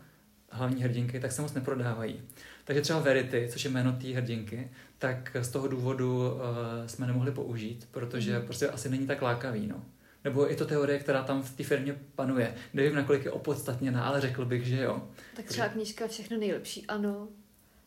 hlavní 0.51 0.83
hrdinky, 0.83 1.21
tak 1.21 1.33
se 1.33 1.43
moc 1.43 1.55
neprodávají. 1.55 2.21
Takže 2.65 2.83
třeba 2.83 2.99
Verity, 2.99 3.49
což 3.53 3.65
je 3.65 3.71
jméno 3.71 3.93
té 3.93 4.09
hrdinky, 4.09 4.71
tak 4.99 5.37
z 5.41 5.49
toho 5.49 5.69
důvodu 5.69 6.19
uh, 6.19 6.41
jsme 6.87 7.07
nemohli 7.07 7.33
použít, 7.33 7.89
protože 7.91 8.39
mm. 8.39 8.45
prostě 8.45 8.69
asi 8.69 8.89
není 8.89 9.07
tak 9.07 9.23
lákavý. 9.23 9.67
No. 9.67 9.85
Nebo 10.25 10.47
je 10.47 10.57
to 10.57 10.67
teorie, 10.67 10.99
která 10.99 11.23
tam 11.23 11.43
v 11.43 11.57
té 11.57 11.65
firmě 11.65 11.97
panuje. 12.15 12.55
Nevím, 12.75 12.95
nakolik 12.95 13.25
je 13.25 13.31
opodstatněná, 13.31 14.05
ale 14.05 14.21
řekl 14.21 14.45
bych, 14.45 14.67
že 14.67 14.83
jo. 14.83 15.03
Tak 15.37 15.45
třeba 15.45 15.69
knížka 15.69 16.09
Všechno 16.09 16.39
nejlepší, 16.39 16.87
ano, 16.87 17.29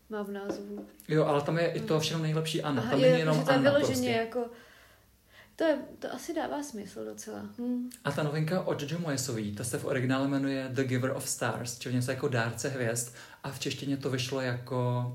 má 0.09 0.23
v 0.23 0.31
názvu. 0.31 0.85
Jo, 1.07 1.25
ale 1.25 1.41
tam 1.41 1.57
je 1.57 1.71
i 1.71 1.79
to 1.79 1.99
všechno 1.99 2.23
nejlepší 2.23 2.61
Ano. 2.61 2.81
Aha, 2.81 2.91
tam 2.91 2.99
je, 2.99 3.07
není 3.07 3.19
jenom 3.19 3.45
to 3.45 3.51
je 3.51 3.59
vyloženě 3.59 3.93
prostě. 3.93 4.09
jako 4.11 4.45
to, 5.55 5.63
je, 5.63 5.77
to 5.99 6.13
asi 6.13 6.33
dává 6.33 6.63
smysl 6.63 7.05
docela. 7.05 7.39
Hmm. 7.57 7.89
A 8.03 8.11
ta 8.11 8.23
novinka 8.23 8.61
od 8.61 8.81
Jojo 8.81 8.99
Moyesový, 8.99 9.55
ta 9.55 9.63
se 9.63 9.77
v 9.77 9.85
originále 9.85 10.27
jmenuje 10.27 10.67
The 10.71 10.83
Giver 10.83 11.11
of 11.11 11.29
Stars, 11.29 11.79
čili 11.79 11.95
něco 11.95 12.11
jako 12.11 12.27
dárce 12.27 12.69
hvězd 12.69 13.13
a 13.43 13.51
v 13.51 13.59
češtině 13.59 13.97
to 13.97 14.09
vyšlo 14.09 14.41
jako, 14.41 15.05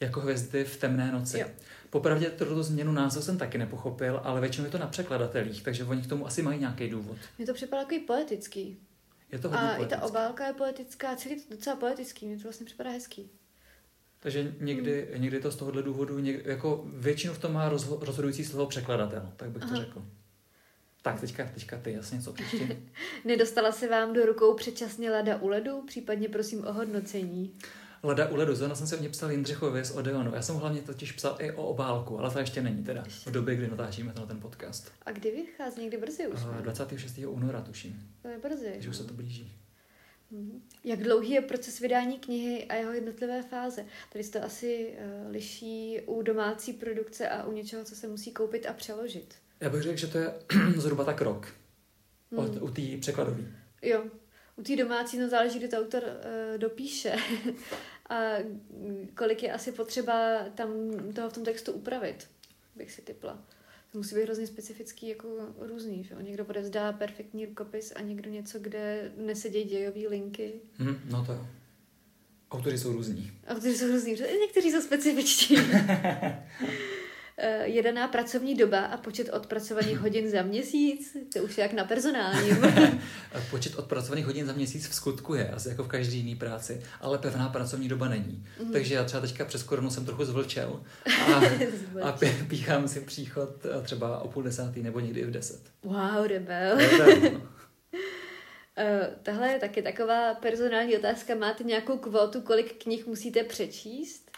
jako 0.00 0.20
hvězdy 0.20 0.64
v 0.64 0.76
temné 0.76 1.12
noci. 1.12 1.38
Jo. 1.38 1.46
Popravdě 1.90 2.30
tuto 2.30 2.62
změnu 2.62 2.92
názvu 2.92 3.22
jsem 3.22 3.38
taky 3.38 3.58
nepochopil, 3.58 4.20
ale 4.24 4.40
většinou 4.40 4.64
je 4.64 4.70
to 4.70 4.78
na 4.78 4.86
překladatelích, 4.86 5.62
takže 5.62 5.84
oni 5.84 6.02
k 6.02 6.08
tomu 6.08 6.26
asi 6.26 6.42
mají 6.42 6.60
nějaký 6.60 6.88
důvod. 6.88 7.16
Mně 7.38 7.46
to 7.46 7.54
připadá 7.54 7.82
takový 7.82 8.00
poetický. 8.00 8.78
Je 9.32 9.38
to 9.38 9.48
hodně 9.48 9.68
A 9.68 9.74
poetický. 9.76 9.96
i 9.96 9.98
ta 9.98 10.06
obálka 10.06 10.46
je 10.46 10.52
poetická, 10.52 11.16
celý 11.16 11.40
to 11.40 11.54
docela 11.54 11.76
poetický, 11.76 12.26
mně 12.26 12.36
to 12.36 12.42
vlastně 12.42 12.66
připadá 12.66 12.90
hezký. 12.90 13.30
Takže 14.24 14.54
někdy, 14.60 15.08
hmm. 15.12 15.22
někdy 15.22 15.40
to 15.40 15.50
z 15.50 15.56
tohohle 15.56 15.82
důvodu, 15.82 16.18
někdy, 16.18 16.42
jako 16.50 16.84
většinu 16.86 17.34
v 17.34 17.38
tom 17.38 17.52
má 17.52 17.70
rozho- 17.70 17.98
rozhodující 18.00 18.44
slovo 18.44 18.66
překladatel, 18.66 19.32
tak 19.36 19.50
bych 19.50 19.62
Aha. 19.62 19.76
to 19.76 19.80
řekl. 19.80 20.02
Tak, 21.02 21.20
teďka, 21.20 21.50
teďka 21.54 21.78
ty, 21.78 21.92
jasně, 21.92 22.20
co 22.20 22.32
příště. 22.32 22.76
Nedostala 23.24 23.72
se 23.72 23.88
vám 23.88 24.12
do 24.12 24.26
rukou 24.26 24.54
předčasně 24.54 25.10
Lada 25.10 25.36
u 25.36 25.48
ledu? 25.48 25.82
Případně 25.86 26.28
prosím 26.28 26.66
o 26.66 26.72
hodnocení. 26.72 27.54
Lada 28.02 28.28
u 28.28 28.36
ledu, 28.36 28.54
zrovna 28.54 28.74
jsem 28.74 28.86
se 28.86 28.96
o 28.96 29.02
ně 29.02 29.08
psal 29.08 29.30
Jindřichovi 29.30 29.84
z 29.84 29.90
Odeonu. 29.90 30.34
Já 30.34 30.42
jsem 30.42 30.56
hlavně 30.56 30.82
totiž 30.82 31.12
psal 31.12 31.36
i 31.38 31.52
o 31.52 31.66
obálku, 31.66 32.18
ale 32.18 32.30
to 32.30 32.38
ještě 32.38 32.62
není 32.62 32.84
teda 32.84 33.04
v 33.26 33.30
době, 33.30 33.56
kdy 33.56 33.68
natáčíme 33.68 34.12
na 34.16 34.26
ten 34.26 34.40
podcast. 34.40 34.92
A 35.06 35.12
kdy 35.12 35.30
vychází? 35.30 35.80
Někdy 35.80 35.96
brzy 35.96 36.26
už? 36.26 36.40
Uh, 36.40 36.56
26. 36.56 37.18
února 37.26 37.60
tuším. 37.60 38.10
To 38.22 38.28
je 38.28 38.38
brzy. 38.38 38.70
Takže 38.72 38.90
už 38.90 38.96
se 38.96 39.04
to 39.04 39.14
blíží. 39.14 39.63
Mhm. 40.34 40.62
Jak 40.84 41.02
dlouhý 41.02 41.30
je 41.30 41.40
proces 41.40 41.80
vydání 41.80 42.18
knihy 42.18 42.64
a 42.64 42.74
jeho 42.74 42.92
jednotlivé 42.92 43.42
fáze? 43.42 43.86
Tady 44.12 44.24
se 44.24 44.32
to 44.32 44.44
asi 44.44 44.96
uh, 44.98 45.30
liší 45.30 46.00
u 46.06 46.22
domácí 46.22 46.72
produkce 46.72 47.28
a 47.28 47.44
u 47.44 47.52
něčeho, 47.52 47.84
co 47.84 47.96
se 47.96 48.08
musí 48.08 48.32
koupit 48.32 48.66
a 48.66 48.72
přeložit. 48.72 49.34
Já 49.60 49.70
bych 49.70 49.82
řekl, 49.82 49.96
že 49.96 50.06
to 50.06 50.18
je 50.18 50.34
zhruba 50.76 51.04
tak 51.04 51.20
rok. 51.20 51.54
Hmm. 52.32 52.40
Od, 52.40 52.62
u 52.62 52.70
té 52.70 52.82
překladové. 53.00 53.42
Jo. 53.82 54.04
U 54.56 54.62
té 54.62 54.76
domácí 54.76 55.18
no 55.18 55.28
záleží, 55.28 55.58
kdy 55.58 55.68
to 55.68 55.76
autor 55.76 56.02
uh, 56.02 56.58
dopíše. 56.58 57.16
a 58.08 58.30
kolik 59.16 59.42
je 59.42 59.52
asi 59.52 59.72
potřeba 59.72 60.44
tam 60.54 60.68
toho 61.14 61.30
v 61.30 61.32
tom 61.32 61.44
textu 61.44 61.72
upravit, 61.72 62.28
bych 62.76 62.92
si 62.92 63.02
typla 63.02 63.38
musí 63.94 64.14
být 64.14 64.22
hrozně 64.22 64.46
specifický, 64.46 65.08
jako 65.08 65.28
různý. 65.58 66.04
Že? 66.04 66.14
Někdo 66.20 66.44
odevzdá 66.44 66.92
perfektní 66.92 67.46
rukopis 67.46 67.92
a 67.96 68.00
někdo 68.00 68.30
něco, 68.30 68.58
kde 68.58 69.12
nesedějí 69.16 69.64
dějové 69.64 70.08
linky. 70.08 70.52
Mm, 70.78 70.96
no 71.10 71.24
to 71.24 71.32
jo. 71.32 71.46
Autory 72.50 72.78
jsou 72.78 72.92
různí. 72.92 73.32
Autory 73.46 73.76
jsou 73.76 73.86
různí, 73.86 74.16
někteří 74.40 74.70
jsou 74.70 74.80
specifičtí. 74.80 75.56
Eh, 77.36 77.66
jedená 77.66 78.08
pracovní 78.08 78.54
doba 78.54 78.84
a 78.84 78.96
počet 78.96 79.28
odpracovaných 79.32 79.98
hodin 80.04 80.30
za 80.30 80.42
měsíc, 80.42 81.16
to 81.32 81.42
už 81.42 81.58
je 81.58 81.62
jak 81.62 81.72
na 81.72 81.84
personálním. 81.84 82.56
počet 83.50 83.74
odpracovaných 83.74 84.26
hodin 84.26 84.46
za 84.46 84.52
měsíc 84.52 84.88
v 84.88 84.94
skutku 84.94 85.34
je, 85.34 85.48
asi 85.48 85.68
jako 85.68 85.84
v 85.84 85.88
každé 85.88 86.14
jiné 86.14 86.38
práci, 86.38 86.82
ale 87.00 87.18
pevná 87.18 87.48
pracovní 87.48 87.88
doba 87.88 88.08
není. 88.08 88.44
Mm. 88.62 88.72
Takže 88.72 88.94
já 88.94 89.04
třeba 89.04 89.20
teďka 89.20 89.44
přes 89.44 89.62
korunu 89.62 89.90
jsem 89.90 90.04
trochu 90.04 90.24
zvlčel 90.24 90.82
a, 91.32 91.42
a 92.08 92.18
píchám 92.48 92.88
si 92.88 93.00
příchod 93.00 93.66
eh, 93.66 93.82
třeba 93.82 94.18
o 94.18 94.28
půl 94.28 94.42
desátý 94.42 94.82
nebo 94.82 95.00
někdy 95.00 95.20
i 95.20 95.24
v 95.24 95.30
deset. 95.30 95.60
Wow, 95.82 96.26
rebel. 96.26 96.78
Uh, 98.78 99.06
tahle 99.22 99.48
je 99.48 99.58
taky 99.58 99.82
taková 99.82 100.34
personální 100.34 100.96
otázka. 100.96 101.34
Máte 101.34 101.64
nějakou 101.64 101.98
kvotu, 101.98 102.40
kolik 102.40 102.82
knih 102.82 103.06
musíte 103.06 103.44
přečíst? 103.44 104.30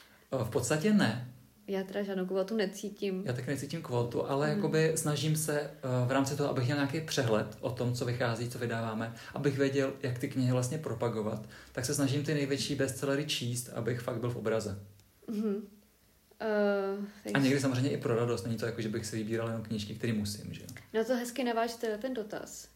V 0.44 0.50
podstatě 0.50 0.92
ne. 0.92 1.35
Já 1.68 1.82
teda 1.82 2.02
žádnou 2.02 2.26
kvotu 2.26 2.56
necítím. 2.56 3.22
Já 3.26 3.32
taky 3.32 3.50
necítím 3.50 3.82
kvotu, 3.82 4.30
ale 4.30 4.46
hmm. 4.46 4.56
jakoby 4.56 4.92
snažím 4.94 5.36
se 5.36 5.60
uh, 5.60 6.08
v 6.08 6.12
rámci 6.12 6.36
toho, 6.36 6.50
abych 6.50 6.64
měl 6.64 6.76
nějaký 6.76 7.00
přehled 7.00 7.56
o 7.60 7.70
tom, 7.70 7.94
co 7.94 8.04
vychází, 8.04 8.50
co 8.50 8.58
vydáváme, 8.58 9.14
abych 9.34 9.58
věděl, 9.58 9.92
jak 10.02 10.18
ty 10.18 10.28
knihy 10.28 10.52
vlastně 10.52 10.78
propagovat, 10.78 11.48
tak 11.72 11.84
se 11.84 11.94
snažím 11.94 12.24
ty 12.24 12.34
největší 12.34 12.74
bestsellery 12.74 13.26
číst, 13.26 13.68
abych 13.68 14.00
fakt 14.00 14.20
byl 14.20 14.30
v 14.30 14.36
obraze. 14.36 14.78
Hmm. 15.28 15.54
Uh, 15.54 17.32
a 17.34 17.38
někdy 17.38 17.60
samozřejmě 17.60 17.90
i 17.90 17.96
pro 17.96 18.16
radost, 18.16 18.44
není 18.44 18.56
to 18.56 18.66
jako, 18.66 18.80
že 18.80 18.88
bych 18.88 19.06
si 19.06 19.16
vybíral 19.16 19.48
jenom 19.48 19.62
knížky, 19.62 19.94
které 19.94 20.12
musím, 20.12 20.54
že 20.54 20.62
No 20.94 21.04
to 21.04 21.14
hezky 21.14 21.44
navážete 21.44 21.98
ten 21.98 22.14
dotaz. 22.14 22.68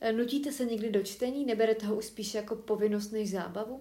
Eh, 0.00 0.12
nutíte 0.12 0.52
se 0.52 0.64
někdy 0.64 0.90
do 0.90 1.02
čtení, 1.02 1.46
neberete 1.46 1.86
ho 1.86 1.96
už 1.96 2.04
spíš 2.04 2.34
jako 2.34 2.56
povinnost 2.56 3.10
než 3.10 3.30
zábavu? 3.30 3.80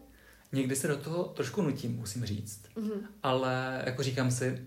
Někdy 0.52 0.76
se 0.76 0.88
do 0.88 0.98
toho 0.98 1.24
trošku 1.24 1.62
nutím, 1.62 1.96
musím 1.96 2.26
říct. 2.26 2.64
Mm-hmm. 2.78 3.02
Ale 3.24 3.84
jako 3.86 4.04
říkám 4.04 4.32
si, 4.32 4.62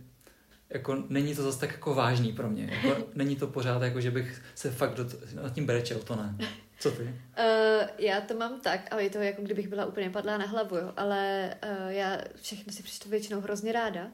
jako 0.71 1.05
není 1.09 1.35
to 1.35 1.43
zase 1.43 1.61
tak 1.61 1.73
jako 1.73 1.95
vážný 1.95 2.33
pro 2.33 2.51
mě. 2.51 2.81
Jako, 2.83 3.07
není 3.15 3.37
to 3.37 3.47
pořád 3.47 3.83
jako, 3.83 4.01
že 4.01 4.11
bych 4.11 4.43
se 4.55 4.71
fakt 4.71 4.95
do, 4.95 5.07
nad 5.43 5.55
tím 5.55 5.67
brečel, 5.67 5.99
to 5.99 6.17
ne. 6.17 6.37
Co 6.79 6.91
ty? 6.91 7.03
Uh, 7.03 7.09
já 7.99 8.21
to 8.21 8.35
mám 8.35 8.61
tak, 8.61 8.81
ale 8.91 9.03
je 9.03 9.11
to 9.11 9.19
jako 9.19 9.43
kdybych 9.43 9.69
byla 9.69 9.87
úplně 9.87 10.11
padlá 10.11 10.39
na 10.39 10.47
hlavu, 10.47 10.77
jo. 10.77 10.93
ale 10.97 11.55
uh, 11.65 11.89
já 11.89 12.19
všechno 12.43 12.73
si 12.73 12.83
přečtu 12.83 13.09
většinou 13.09 13.41
hrozně 13.41 13.73
ráda. 13.73 14.11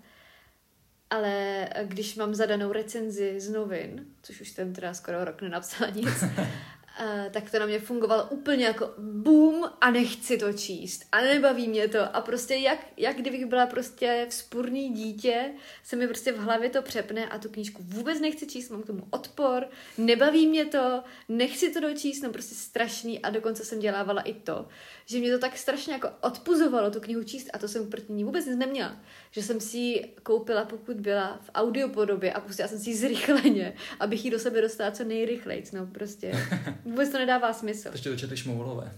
Ale 1.10 1.68
když 1.84 2.16
mám 2.16 2.34
zadanou 2.34 2.72
recenzi 2.72 3.40
z 3.40 3.50
novin, 3.50 4.04
což 4.22 4.40
už 4.40 4.48
jsem 4.48 4.72
teda 4.72 4.94
skoro 4.94 5.24
rok 5.24 5.42
nenapsala 5.42 5.90
nic, 5.90 6.24
Uh, 7.00 7.32
tak 7.32 7.50
to 7.50 7.58
na 7.58 7.66
mě 7.66 7.80
fungovalo 7.80 8.24
úplně 8.30 8.64
jako 8.64 8.94
boom 8.98 9.70
a 9.80 9.90
nechci 9.90 10.38
to 10.38 10.52
číst 10.52 11.04
a 11.12 11.20
nebaví 11.20 11.68
mě 11.68 11.88
to 11.88 12.16
a 12.16 12.20
prostě 12.20 12.54
jak, 12.54 12.78
jak 12.96 13.16
kdybych 13.16 13.46
byla 13.46 13.66
prostě 13.66 14.26
vzpurný 14.30 14.90
dítě, 14.90 15.50
se 15.84 15.96
mi 15.96 16.06
prostě 16.06 16.32
v 16.32 16.38
hlavě 16.38 16.70
to 16.70 16.82
přepne 16.82 17.28
a 17.28 17.38
tu 17.38 17.48
knížku 17.48 17.82
vůbec 17.86 18.20
nechci 18.20 18.46
číst, 18.46 18.70
mám 18.70 18.82
k 18.82 18.86
tomu 18.86 19.06
odpor, 19.10 19.66
nebaví 19.98 20.46
mě 20.46 20.64
to, 20.64 21.02
nechci 21.28 21.70
to 21.70 21.80
dočíst, 21.80 22.22
no 22.22 22.30
prostě 22.30 22.54
strašný 22.54 23.18
a 23.18 23.30
dokonce 23.30 23.64
jsem 23.64 23.80
dělávala 23.80 24.22
i 24.22 24.34
to, 24.34 24.68
že 25.06 25.18
mě 25.18 25.32
to 25.32 25.38
tak 25.38 25.58
strašně 25.58 25.92
jako 25.92 26.08
odpuzovalo 26.20 26.90
tu 26.90 27.00
knihu 27.00 27.22
číst 27.22 27.50
a 27.52 27.58
to 27.58 27.68
jsem 27.68 27.90
proti 27.90 28.12
ní 28.12 28.24
vůbec 28.24 28.46
neměla. 28.46 28.96
Že 29.30 29.42
jsem 29.42 29.60
si 29.60 29.78
ji 29.78 30.14
koupila, 30.22 30.64
pokud 30.64 30.96
byla 30.96 31.40
v 31.42 31.50
audiopodobě 31.54 32.32
a 32.32 32.40
pustila 32.40 32.68
jsem 32.68 32.78
si 32.78 32.90
ji 32.90 32.96
zrychleně, 32.96 33.74
abych 34.00 34.24
ji 34.24 34.30
do 34.30 34.38
sebe 34.38 34.60
dostala 34.60 34.90
co 34.90 35.04
nejrychleji. 35.04 35.64
No 35.72 35.86
prostě 35.86 36.32
vůbec 36.90 37.10
to 37.10 37.18
nedává 37.18 37.52
smysl. 37.52 37.88
Ještě 37.92 38.10
to 38.10 38.16
četeš 38.16 38.44
moulové. 38.44 38.92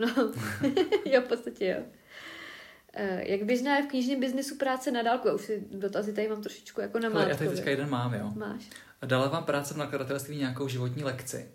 No, 0.00 0.08
jo, 1.04 1.20
v 1.20 1.28
podstatě 1.28 1.66
jo. 1.66 1.84
Uh, 3.00 3.20
jak 3.20 3.42
běžná 3.42 3.76
je 3.76 3.82
v 3.82 3.86
knižním 3.86 4.20
biznesu 4.20 4.56
práce 4.56 4.90
na 4.90 5.02
dálku? 5.02 5.28
Já 5.28 5.34
už 5.34 5.40
si 5.40 5.64
dotazy 5.70 6.12
tady 6.12 6.28
mám 6.28 6.42
trošičku 6.42 6.80
jako 6.80 6.98
na 6.98 7.28
Já 7.28 7.36
tady 7.36 7.50
teďka 7.50 7.70
jeden 7.70 7.90
mám, 7.90 8.14
jo. 8.14 8.32
Máš. 8.36 8.62
Dala 9.06 9.28
vám 9.28 9.44
práce 9.44 9.74
v 9.74 9.76
nakladatelství 9.76 10.36
nějakou 10.36 10.68
životní 10.68 11.04
lekci? 11.04 11.48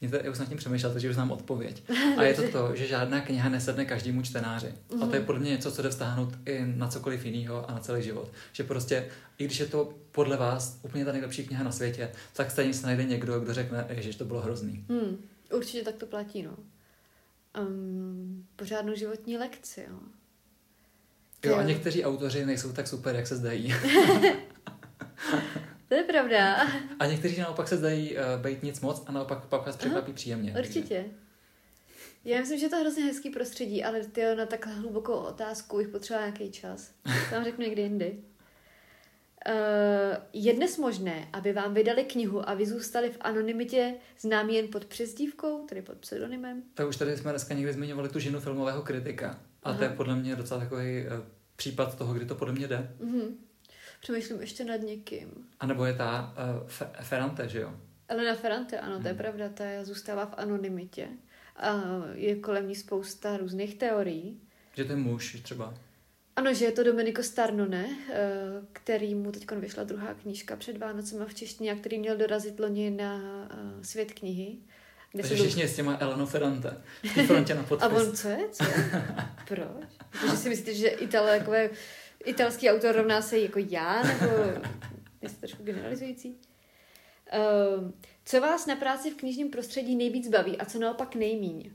Mě 0.00 0.10
to, 0.10 0.16
já 0.16 0.30
už 0.30 0.36
jsem 0.36 0.46
tím 0.46 0.56
přemýšlel, 0.56 0.92
takže 0.92 1.08
už 1.08 1.14
znám 1.14 1.30
odpověď. 1.30 1.82
A 2.16 2.22
je 2.22 2.34
to 2.34 2.48
to, 2.48 2.76
že 2.76 2.86
žádná 2.86 3.20
kniha 3.20 3.48
nesedne 3.48 3.84
každému 3.84 4.22
čtenáři. 4.22 4.66
Mm-hmm. 4.66 5.04
A 5.04 5.06
to 5.06 5.14
je 5.14 5.18
mhm. 5.18 5.26
podle 5.26 5.40
mě 5.40 5.50
něco, 5.50 5.72
co 5.72 5.82
jde 5.82 5.88
vztáhnout 5.88 6.34
i 6.46 6.64
na 6.66 6.88
cokoliv 6.88 7.24
jiného 7.24 7.70
a 7.70 7.74
na 7.74 7.80
celý 7.80 8.02
život. 8.02 8.32
Že 8.52 8.64
prostě, 8.64 9.08
i 9.38 9.44
když 9.44 9.60
je 9.60 9.66
to 9.66 9.94
podle 10.12 10.36
vás 10.36 10.78
úplně 10.82 11.04
ta 11.04 11.12
nejlepší 11.12 11.46
kniha 11.46 11.64
na 11.64 11.72
světě, 11.72 12.10
tak 12.32 12.50
stejně 12.50 12.74
se 12.74 12.86
najde 12.86 13.04
někdo, 13.04 13.40
kdo 13.40 13.54
řekne, 13.54 13.86
že 13.90 14.18
to 14.18 14.24
bylo 14.24 14.40
hrozný. 14.40 14.84
Mm, 14.88 15.16
určitě 15.54 15.82
tak 15.82 15.96
to 15.96 16.06
platí, 16.06 16.42
no. 16.42 16.56
Um, 17.60 18.46
pořádnou 18.56 18.94
životní 18.94 19.36
lekci, 19.36 19.86
jo. 19.90 19.98
Jo, 21.44 21.56
a 21.56 21.62
někteří 21.62 22.04
autoři 22.04 22.46
nejsou 22.46 22.72
tak 22.72 22.88
super, 22.88 23.16
jak 23.16 23.26
se 23.26 23.36
zdají. 23.36 23.74
To 25.88 25.94
je 25.94 26.04
pravda. 26.04 26.56
A 26.98 27.06
někteří 27.06 27.40
naopak 27.40 27.68
se 27.68 27.76
zdají 27.76 28.16
uh, 28.16 28.42
být 28.42 28.62
nic 28.62 28.80
moc 28.80 29.04
a 29.06 29.12
naopak 29.12 29.44
pak 29.44 29.66
vás 29.66 29.76
překvapí 29.76 30.12
příjemně. 30.12 30.54
Určitě. 30.58 31.04
Já 32.24 32.40
myslím, 32.40 32.58
že 32.58 32.68
to 32.68 32.76
je 32.76 32.80
hrozně 32.80 33.04
hezký 33.04 33.30
prostředí, 33.30 33.84
ale 33.84 34.00
ty 34.00 34.22
na 34.36 34.46
takhle 34.46 34.72
hlubokou 34.72 35.12
otázku 35.12 35.76
bych 35.76 35.88
potřebovala 35.88 36.26
nějaký 36.26 36.50
čas. 36.50 36.90
Tam 37.30 37.44
řeknu 37.44 37.64
někdy 37.64 37.82
jindy. 37.82 38.18
Uh, 39.48 40.16
je 40.32 40.52
dnes 40.52 40.78
možné, 40.78 41.28
aby 41.32 41.52
vám 41.52 41.74
vydali 41.74 42.04
knihu 42.04 42.48
a 42.48 42.54
vy 42.54 42.66
zůstali 42.66 43.10
v 43.10 43.16
anonymitě 43.20 43.94
známý 44.20 44.54
jen 44.54 44.68
pod 44.68 44.84
přezdívkou, 44.84 45.66
tedy 45.66 45.82
pod 45.82 45.98
pseudonymem? 45.98 46.62
Tak 46.74 46.88
už 46.88 46.96
tady 46.96 47.16
jsme 47.16 47.30
dneska 47.30 47.54
někdy 47.54 47.72
zmiňovali 47.72 48.08
tu 48.08 48.18
ženu 48.18 48.40
filmového 48.40 48.82
kritika. 48.82 49.40
A 49.62 49.70
Aha. 49.70 49.78
to 49.78 49.84
je 49.84 49.90
podle 49.90 50.16
mě 50.16 50.36
docela 50.36 50.60
takový 50.60 51.04
uh, 51.06 51.24
případ 51.56 51.98
toho, 51.98 52.14
kdy 52.14 52.26
to 52.26 52.34
podle 52.34 52.54
mě 52.54 52.68
jde. 52.68 52.96
Mm-hmm. 53.00 53.34
Přemýšlím 54.06 54.40
ještě 54.40 54.64
nad 54.64 54.76
někým. 54.76 55.28
A 55.60 55.66
nebo 55.66 55.84
je 55.84 55.94
ta 55.94 56.34
uh, 56.62 56.68
Ferrante, 57.02 57.48
že 57.48 57.60
jo? 57.60 57.74
Elena 58.08 58.34
Ferrante, 58.34 58.80
ano, 58.80 59.00
to 59.00 59.06
je 59.06 59.12
mhm. 59.12 59.22
pravda, 59.22 59.48
ta 59.48 59.64
zůstává 59.82 60.26
v 60.26 60.34
anonymitě. 60.36 61.08
A 61.56 61.82
je 62.14 62.36
kolem 62.36 62.68
ní 62.68 62.74
spousta 62.74 63.36
různých 63.36 63.74
teorií. 63.74 64.40
Že 64.76 64.84
to 64.84 64.92
je 64.92 64.96
muž 64.96 65.40
třeba. 65.42 65.74
Ano, 66.36 66.54
že 66.54 66.64
je 66.64 66.72
to 66.72 66.82
Domenico 66.82 67.22
Starnone, 67.22 67.88
eh, 68.10 68.16
který 68.72 69.14
mu 69.14 69.32
teď 69.32 69.50
vyšla 69.50 69.84
druhá 69.84 70.14
knížka 70.14 70.56
před 70.56 70.78
Vánocem 70.78 71.26
v 71.26 71.34
češtině, 71.34 71.72
a 71.72 71.76
který 71.76 71.98
měl 71.98 72.16
dorazit 72.16 72.60
loni 72.60 72.90
na 72.90 73.20
eh, 73.50 73.84
svět 73.84 74.12
knihy. 74.12 74.56
Kde 75.12 75.22
Takže 75.22 75.44
všichni 75.44 75.62
do... 75.62 75.68
s 75.68 75.76
těma 75.76 75.96
Eleno 76.00 76.26
Ferrante. 76.26 76.82
V 77.02 77.26
frontě 77.26 77.54
na 77.54 77.62
podpis. 77.62 77.88
A 77.88 77.94
on 77.94 78.16
co 78.16 78.28
je? 78.28 78.48
Co 78.52 78.64
je? 78.64 79.04
Proč? 79.48 79.88
Protože 80.10 80.36
si 80.36 80.48
myslíte, 80.48 80.74
že 80.74 80.88
Ital, 80.88 81.26
jakové, 81.26 81.70
italský 82.24 82.70
autor 82.70 82.96
rovná 82.96 83.22
se 83.22 83.38
jako 83.38 83.58
já, 83.58 84.02
nebo 84.02 84.32
je 85.22 85.28
to 85.28 85.34
trošku 85.40 85.64
generalizující? 85.64 86.28
Uh, 86.28 87.90
co 88.24 88.40
vás 88.40 88.66
na 88.66 88.76
práci 88.76 89.10
v 89.10 89.16
knižním 89.16 89.50
prostředí 89.50 89.96
nejvíc 89.96 90.28
baví 90.28 90.58
a 90.58 90.64
co 90.64 90.78
naopak 90.78 91.14
nejmíň? 91.14 91.70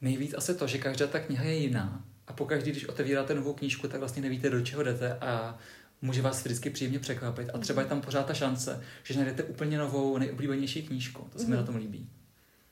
Nejvíc 0.00 0.34
asi 0.34 0.54
to, 0.54 0.66
že 0.66 0.78
každá 0.78 1.06
ta 1.06 1.20
kniha 1.20 1.44
je 1.44 1.54
jiná 1.54 2.04
a 2.26 2.32
pokaždý, 2.32 2.70
když 2.70 2.88
otevíráte 2.88 3.34
novou 3.34 3.54
knížku, 3.54 3.88
tak 3.88 3.98
vlastně 3.98 4.22
nevíte, 4.22 4.50
do 4.50 4.60
čeho 4.60 4.82
jdete 4.82 5.18
a 5.18 5.58
může 6.02 6.22
vás 6.22 6.44
vždycky 6.44 6.70
příjemně 6.70 6.98
překvapit. 6.98 7.50
A 7.54 7.58
třeba 7.58 7.82
je 7.82 7.88
tam 7.88 8.00
pořád 8.00 8.26
ta 8.26 8.34
šance, 8.34 8.84
že 9.02 9.16
najdete 9.16 9.42
úplně 9.42 9.78
novou, 9.78 10.18
nejoblíbenější 10.18 10.82
knížku. 10.82 11.28
To 11.32 11.38
se 11.38 11.44
mm. 11.44 11.50
mi 11.50 11.56
na 11.56 11.62
tom 11.62 11.76
líbí. 11.76 12.10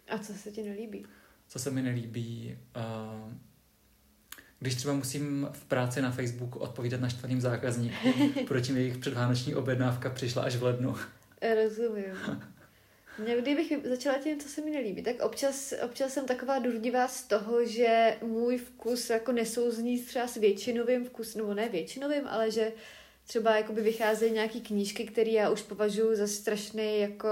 A 0.08 0.18
co 0.18 0.34
se 0.34 0.50
ti 0.50 0.62
nelíbí? 0.62 1.06
Co 1.48 1.58
se 1.58 1.70
mi 1.70 1.82
nelíbí? 1.82 2.58
Uh, 2.76 3.32
když 4.60 4.74
třeba 4.74 4.94
musím 4.94 5.48
v 5.52 5.64
práci 5.64 6.02
na 6.02 6.10
Facebooku 6.10 6.58
odpovídat 6.58 7.00
naštvaným 7.00 7.40
zákazníkům, 7.40 8.34
proč 8.48 8.68
mi 8.68 8.80
jejich 8.80 8.98
předvánoční 8.98 9.54
objednávka 9.54 10.10
přišla 10.10 10.42
až 10.42 10.56
v 10.56 10.62
lednu. 10.62 10.96
Rozumím. 11.62 12.14
Mě, 13.18 13.36
kdybych 13.40 13.72
začala 13.84 14.18
tím, 14.18 14.40
co 14.40 14.48
se 14.48 14.60
mi 14.60 14.70
nelíbí, 14.70 15.02
tak 15.02 15.22
občas, 15.22 15.74
občas 15.84 16.12
jsem 16.12 16.26
taková 16.26 16.58
durdivá 16.58 17.08
z 17.08 17.22
toho, 17.22 17.66
že 17.66 18.16
můj 18.22 18.58
vkus 18.58 19.10
jako 19.10 19.32
nesouzní 19.32 20.00
třeba 20.00 20.26
s 20.26 20.36
většinovým 20.36 21.04
vkusem, 21.04 21.40
nebo 21.40 21.54
ne 21.54 21.68
většinovým, 21.68 22.22
ale 22.26 22.50
že 22.50 22.72
třeba 23.26 23.56
jakoby 23.56 23.82
vycházejí 23.82 24.32
nějaký 24.32 24.60
knížky, 24.60 25.04
které 25.04 25.30
já 25.30 25.50
už 25.50 25.62
považuji 25.62 26.16
za 26.16 26.26
strašný 26.26 27.00
jako 27.00 27.28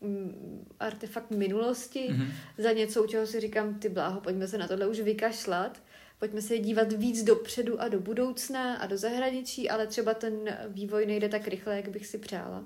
mm, 0.00 0.66
artefakt 0.80 1.30
minulosti, 1.30 2.08
mm-hmm. 2.10 2.26
za 2.58 2.72
něco, 2.72 3.04
u 3.04 3.06
čeho 3.06 3.26
si 3.26 3.40
říkám, 3.40 3.74
ty 3.74 3.88
bláho, 3.88 4.20
pojďme 4.20 4.48
se 4.48 4.58
na 4.58 4.68
tohle 4.68 4.86
už 4.86 5.00
vykašlat, 5.00 5.82
pojďme 6.18 6.42
se 6.42 6.58
dívat 6.58 6.92
víc 6.92 7.24
dopředu 7.24 7.80
a 7.80 7.88
do 7.88 8.00
budoucna 8.00 8.74
a 8.76 8.86
do 8.86 8.98
zahraničí, 8.98 9.70
ale 9.70 9.86
třeba 9.86 10.14
ten 10.14 10.58
vývoj 10.68 11.06
nejde 11.06 11.28
tak 11.28 11.48
rychle, 11.48 11.76
jak 11.76 11.88
bych 11.88 12.06
si 12.06 12.18
přála. 12.18 12.64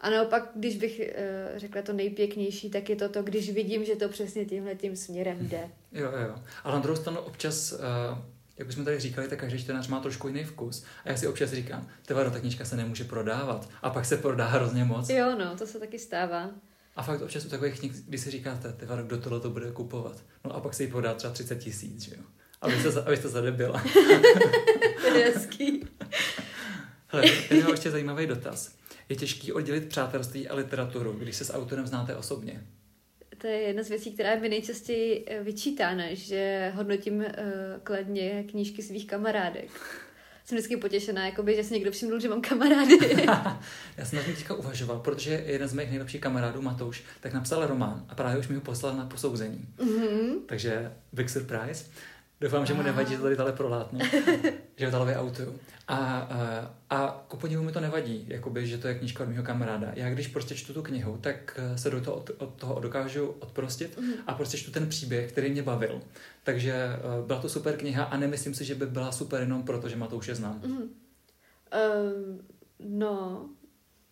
A 0.00 0.10
naopak, 0.10 0.50
když 0.54 0.76
bych 0.76 1.00
uh, 1.00 1.58
řekla 1.58 1.82
to 1.82 1.92
nejpěknější, 1.92 2.70
tak 2.70 2.90
je 2.90 2.96
to 2.96 3.08
to, 3.08 3.22
když 3.22 3.50
vidím, 3.50 3.84
že 3.84 3.96
to 3.96 4.08
přesně 4.08 4.44
tímhle 4.44 4.74
tím 4.74 4.96
směrem 4.96 5.48
jde. 5.48 5.70
Jo, 5.92 6.12
jo. 6.28 6.34
Ale 6.64 6.74
na 6.74 6.80
druhou 6.80 6.96
stranu 6.96 7.20
občas, 7.20 7.72
uh, 7.72 7.78
jak 8.58 8.72
jsme 8.72 8.84
tady 8.84 9.00
říkali, 9.00 9.28
tak 9.28 9.38
každý 9.38 9.58
čtenář 9.58 9.88
má 9.88 10.00
trošku 10.00 10.28
jiný 10.28 10.44
vkus. 10.44 10.84
A 11.04 11.10
já 11.10 11.16
si 11.16 11.26
občas 11.26 11.50
říkám, 11.50 11.88
tevaro, 12.06 12.30
ta 12.30 12.40
knižka 12.40 12.64
se 12.64 12.76
nemůže 12.76 13.04
prodávat. 13.04 13.68
A 13.82 13.90
pak 13.90 14.04
se 14.04 14.16
prodá 14.16 14.46
hrozně 14.46 14.84
moc. 14.84 15.08
Jo, 15.08 15.36
no, 15.38 15.56
to 15.56 15.66
se 15.66 15.78
taky 15.78 15.98
stává. 15.98 16.50
A 16.96 17.02
fakt 17.02 17.22
občas 17.22 17.44
u 17.44 17.48
takových 17.48 17.78
knih, 17.78 17.92
když 17.92 18.20
si 18.20 18.30
říkáte, 18.30 18.72
tevaro, 18.72 19.04
kdo 19.04 19.18
tohle 19.18 19.40
to 19.40 19.50
bude 19.50 19.70
kupovat. 19.70 20.24
No 20.44 20.54
a 20.54 20.60
pak 20.60 20.74
se 20.74 20.82
jí 20.82 20.90
prodá 20.90 21.14
třeba 21.14 21.32
30 21.32 21.58
tisíc, 21.58 22.02
že 22.02 22.14
jo. 22.14 22.22
Abyste, 22.62 23.02
abyste 23.02 23.28
zadebila. 23.28 23.82
to 25.08 25.14
je 25.14 25.24
hezký. 25.24 25.86
Hele, 27.08 27.24
tady 27.48 27.62
mám 27.62 27.72
ještě 27.72 27.90
zajímavý 27.90 28.26
dotaz. 28.26 28.74
Je 29.08 29.16
těžký 29.16 29.52
oddělit 29.52 29.88
přátelství 29.88 30.48
a 30.48 30.54
literaturu, 30.54 31.12
když 31.12 31.36
se 31.36 31.44
s 31.44 31.52
autorem 31.52 31.86
znáte 31.86 32.16
osobně? 32.16 32.66
To 33.38 33.46
je 33.46 33.56
jedna 33.56 33.82
z 33.82 33.88
věcí, 33.88 34.12
která 34.12 34.30
je 34.30 34.40
mi 34.40 34.48
nejčastěji 34.48 35.24
eh, 35.26 35.42
vyčítána, 35.42 36.04
že 36.12 36.72
hodnotím 36.74 37.16
uh, 37.16 37.24
kladně 37.82 38.44
knížky 38.50 38.82
svých 38.82 39.06
kamarádek. 39.06 39.70
Jsem 40.44 40.58
vždycky 40.58 40.76
potěšená, 40.76 41.26
jakoby, 41.26 41.56
že 41.56 41.64
si 41.64 41.74
někdo 41.74 41.90
všiml, 41.90 42.20
že 42.20 42.28
mám 42.28 42.40
kamarády. 42.40 42.98
Já 43.96 44.04
jsem 44.04 44.18
na 44.18 44.24
tím 44.24 44.34
teďka 44.34 44.54
uvažoval, 44.54 44.98
protože 44.98 45.44
jeden 45.46 45.68
z 45.68 45.72
mých 45.72 45.88
nejlepších 45.88 46.20
kamarádů, 46.20 46.62
Matouš, 46.62 47.04
tak 47.20 47.32
napsal 47.32 47.66
román 47.66 48.06
a 48.08 48.14
právě 48.14 48.38
už 48.38 48.48
mi 48.48 48.54
ho 48.54 48.60
poslal 48.60 48.96
na 48.96 49.06
posouzení. 49.06 49.68
Mm-hmm. 49.78 50.34
Takže 50.46 50.92
big 51.12 51.30
surprise. 51.30 51.84
Doufám, 52.42 52.66
že 52.66 52.74
mu 52.74 52.82
nevadí 52.82 53.16
to 53.16 53.36
tady 53.36 53.52
prolátnu, 53.52 53.98
že 54.76 54.86
ho 54.86 54.92
dále 54.92 55.16
autu. 55.16 55.42
A, 55.88 55.96
a, 55.96 56.74
a 56.90 57.24
ku 57.28 57.36
podivu 57.36 57.62
mi 57.62 57.72
to 57.72 57.80
nevadí, 57.80 58.24
jakoby, 58.28 58.66
že 58.66 58.78
to 58.78 58.88
je 58.88 58.94
knížka 58.94 59.24
od 59.24 59.28
mého 59.28 59.42
kamaráda. 59.42 59.92
Já 59.94 60.10
když 60.10 60.28
prostě 60.28 60.54
čtu 60.54 60.74
tu 60.74 60.82
knihu, 60.82 61.18
tak 61.20 61.58
eh, 61.58 61.78
se 61.78 61.90
do 61.90 62.00
toho, 62.00 62.16
od, 62.16 62.30
od 62.38 62.54
toho 62.54 62.80
dokážu 62.80 63.26
odprostit 63.26 63.98
mm. 63.98 64.12
a 64.26 64.34
prostě 64.34 64.58
čtu 64.58 64.70
ten 64.70 64.88
příběh, 64.88 65.32
který 65.32 65.50
mě 65.50 65.62
bavil. 65.62 66.00
Takže 66.42 66.88
uh, 67.20 67.26
byla 67.26 67.40
to 67.40 67.48
super 67.48 67.76
kniha 67.76 68.04
a 68.04 68.16
nemyslím 68.16 68.54
si, 68.54 68.64
že 68.64 68.74
by 68.74 68.86
byla 68.86 69.12
super 69.12 69.40
jenom 69.40 69.62
proto, 69.62 69.88
že 69.88 69.96
Matouše 69.96 70.34
znám. 70.34 70.60
Mm. 70.66 70.76
Uh, 70.76 70.88
no, 72.78 73.46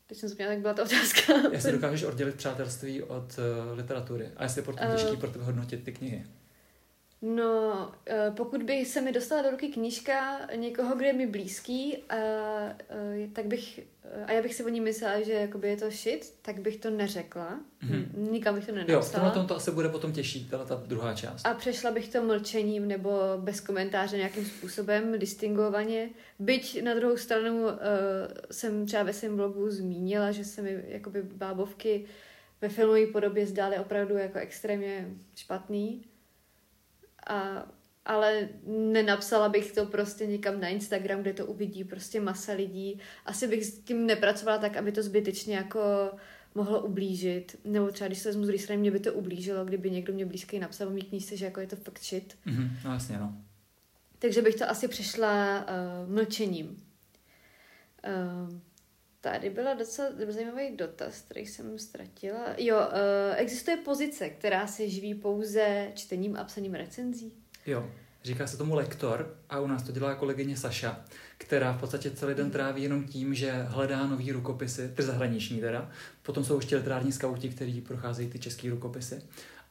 teď 0.06 0.18
jsem 0.18 0.28
zapomněla, 0.28 0.52
jak 0.52 0.60
byla 0.60 0.74
ta 0.74 0.82
otázka. 0.82 1.32
Jestli 1.52 1.72
dokážeš 1.72 2.02
oddělit 2.02 2.34
přátelství 2.34 3.02
od 3.02 3.38
uh, 3.38 3.78
literatury 3.78 4.28
a 4.36 4.42
jestli 4.42 4.58
je 4.58 4.64
pro 4.64 4.74
uh, 4.74 4.96
těžký 4.96 5.16
pro 5.16 5.30
tebe 5.30 5.44
hodnotit 5.44 5.84
ty 5.84 5.92
knihy. 5.92 6.24
No, 7.22 7.92
eh, 8.06 8.32
pokud 8.36 8.62
by 8.62 8.84
se 8.84 9.00
mi 9.00 9.12
dostala 9.12 9.42
do 9.42 9.50
ruky 9.50 9.68
knížka 9.68 10.40
někoho, 10.56 10.96
kdo 10.96 11.04
je 11.04 11.12
mi 11.12 11.26
blízký, 11.26 11.96
a, 11.96 12.14
a, 12.14 12.18
eh, 12.90 13.28
tak 13.32 13.46
bych, 13.46 13.80
a 14.26 14.32
já 14.32 14.42
bych 14.42 14.54
si 14.54 14.64
o 14.64 14.68
ní 14.68 14.80
myslela, 14.80 15.22
že 15.22 15.32
jakoby 15.32 15.68
je 15.68 15.76
to 15.76 15.90
shit, 15.90 16.34
tak 16.42 16.60
bych 16.60 16.76
to 16.76 16.90
neřekla. 16.90 17.60
Mm-hmm. 17.82 18.30
Nikam 18.30 18.54
bych 18.54 18.66
to 18.66 18.72
nenapsala. 18.72 19.00
Jo, 19.00 19.08
v 19.08 19.12
tomhle 19.12 19.48
to 19.48 19.56
asi 19.56 19.70
bude 19.70 19.88
potom 19.88 20.12
těžší, 20.12 20.48
tato 20.48 20.64
ta 20.64 20.82
druhá 20.86 21.14
část. 21.14 21.46
A 21.46 21.54
přešla 21.54 21.90
bych 21.90 22.08
to 22.08 22.22
mlčením 22.22 22.88
nebo 22.88 23.20
bez 23.36 23.60
komentáře 23.60 24.16
nějakým 24.16 24.44
způsobem, 24.44 25.18
distingovaně. 25.18 26.08
Byť 26.38 26.82
na 26.82 26.94
druhou 26.94 27.16
stranu 27.16 27.62
uh, 27.62 27.70
jsem 28.50 28.86
třeba 28.86 29.02
ve 29.02 29.12
svém 29.12 29.36
blogu 29.36 29.70
zmínila, 29.70 30.30
že 30.30 30.44
se 30.44 30.62
mi 30.62 30.84
jakoby 30.88 31.22
bábovky 31.22 32.04
ve 32.60 32.68
filmové 32.68 33.06
podobě 33.06 33.46
zdály 33.46 33.78
opravdu 33.78 34.16
jako 34.16 34.38
extrémně 34.38 35.08
špatný 35.36 36.04
a, 37.26 37.66
ale 38.04 38.48
nenapsala 38.66 39.48
bych 39.48 39.72
to 39.72 39.86
prostě 39.86 40.26
někam 40.26 40.60
na 40.60 40.68
Instagram, 40.68 41.20
kde 41.20 41.32
to 41.32 41.46
uvidí 41.46 41.84
prostě 41.84 42.20
masa 42.20 42.52
lidí. 42.52 43.00
Asi 43.26 43.48
bych 43.48 43.64
s 43.64 43.78
tím 43.78 44.06
nepracovala 44.06 44.58
tak, 44.58 44.76
aby 44.76 44.92
to 44.92 45.02
zbytečně 45.02 45.56
jako 45.56 45.80
mohlo 46.54 46.80
ublížit. 46.80 47.56
Nebo 47.64 47.90
třeba, 47.90 48.08
když 48.08 48.18
se 48.18 48.28
vezmu 48.28 48.44
z 48.44 48.76
mě 48.76 48.90
by 48.90 49.00
to 49.00 49.12
ublížilo, 49.12 49.64
kdyby 49.64 49.90
někdo 49.90 50.12
mě 50.12 50.26
blízký 50.26 50.58
napsal 50.58 50.88
o 50.88 50.90
mý 50.90 51.02
knížce, 51.02 51.36
že 51.36 51.44
jako 51.44 51.60
je 51.60 51.66
to 51.66 51.76
fakt 51.76 52.02
shit. 52.04 52.38
Mm-hmm, 52.46 52.70
no 52.84 52.92
jasně, 52.92 53.18
no. 53.18 53.34
Takže 54.18 54.42
bych 54.42 54.54
to 54.54 54.70
asi 54.70 54.88
přešla 54.88 55.64
uh, 56.04 56.14
mlčením. 56.14 56.84
Uh, 58.06 58.60
Tady 59.20 59.50
byla 59.50 59.74
docela 59.74 60.08
zajímavý 60.28 60.76
dotaz, 60.76 61.20
který 61.20 61.46
jsem 61.46 61.78
ztratila. 61.78 62.46
Jo, 62.58 62.76
uh, 62.76 62.84
existuje 63.36 63.76
pozice, 63.76 64.30
která 64.30 64.66
se 64.66 64.88
živí 64.88 65.14
pouze 65.14 65.88
čtením 65.94 66.36
a 66.36 66.44
psaním 66.44 66.74
recenzí? 66.74 67.32
Jo, 67.66 67.90
říká 68.24 68.46
se 68.46 68.56
tomu 68.56 68.74
lektor 68.74 69.36
a 69.50 69.60
u 69.60 69.66
nás 69.66 69.82
to 69.82 69.92
dělá 69.92 70.14
kolegyně 70.14 70.56
Saša, 70.56 71.04
která 71.38 71.72
v 71.72 71.80
podstatě 71.80 72.10
celý 72.10 72.34
den 72.34 72.50
tráví 72.50 72.82
jenom 72.82 73.04
tím, 73.04 73.34
že 73.34 73.52
hledá 73.52 74.06
nový 74.06 74.32
rukopisy, 74.32 74.92
ty 74.96 75.02
zahraniční 75.02 75.60
teda. 75.60 75.90
Potom 76.22 76.44
jsou 76.44 76.56
ještě 76.56 76.76
literární 76.76 77.12
skauti, 77.12 77.48
kteří 77.48 77.80
procházejí 77.80 78.30
ty 78.30 78.38
české 78.38 78.70
rukopisy. 78.70 79.22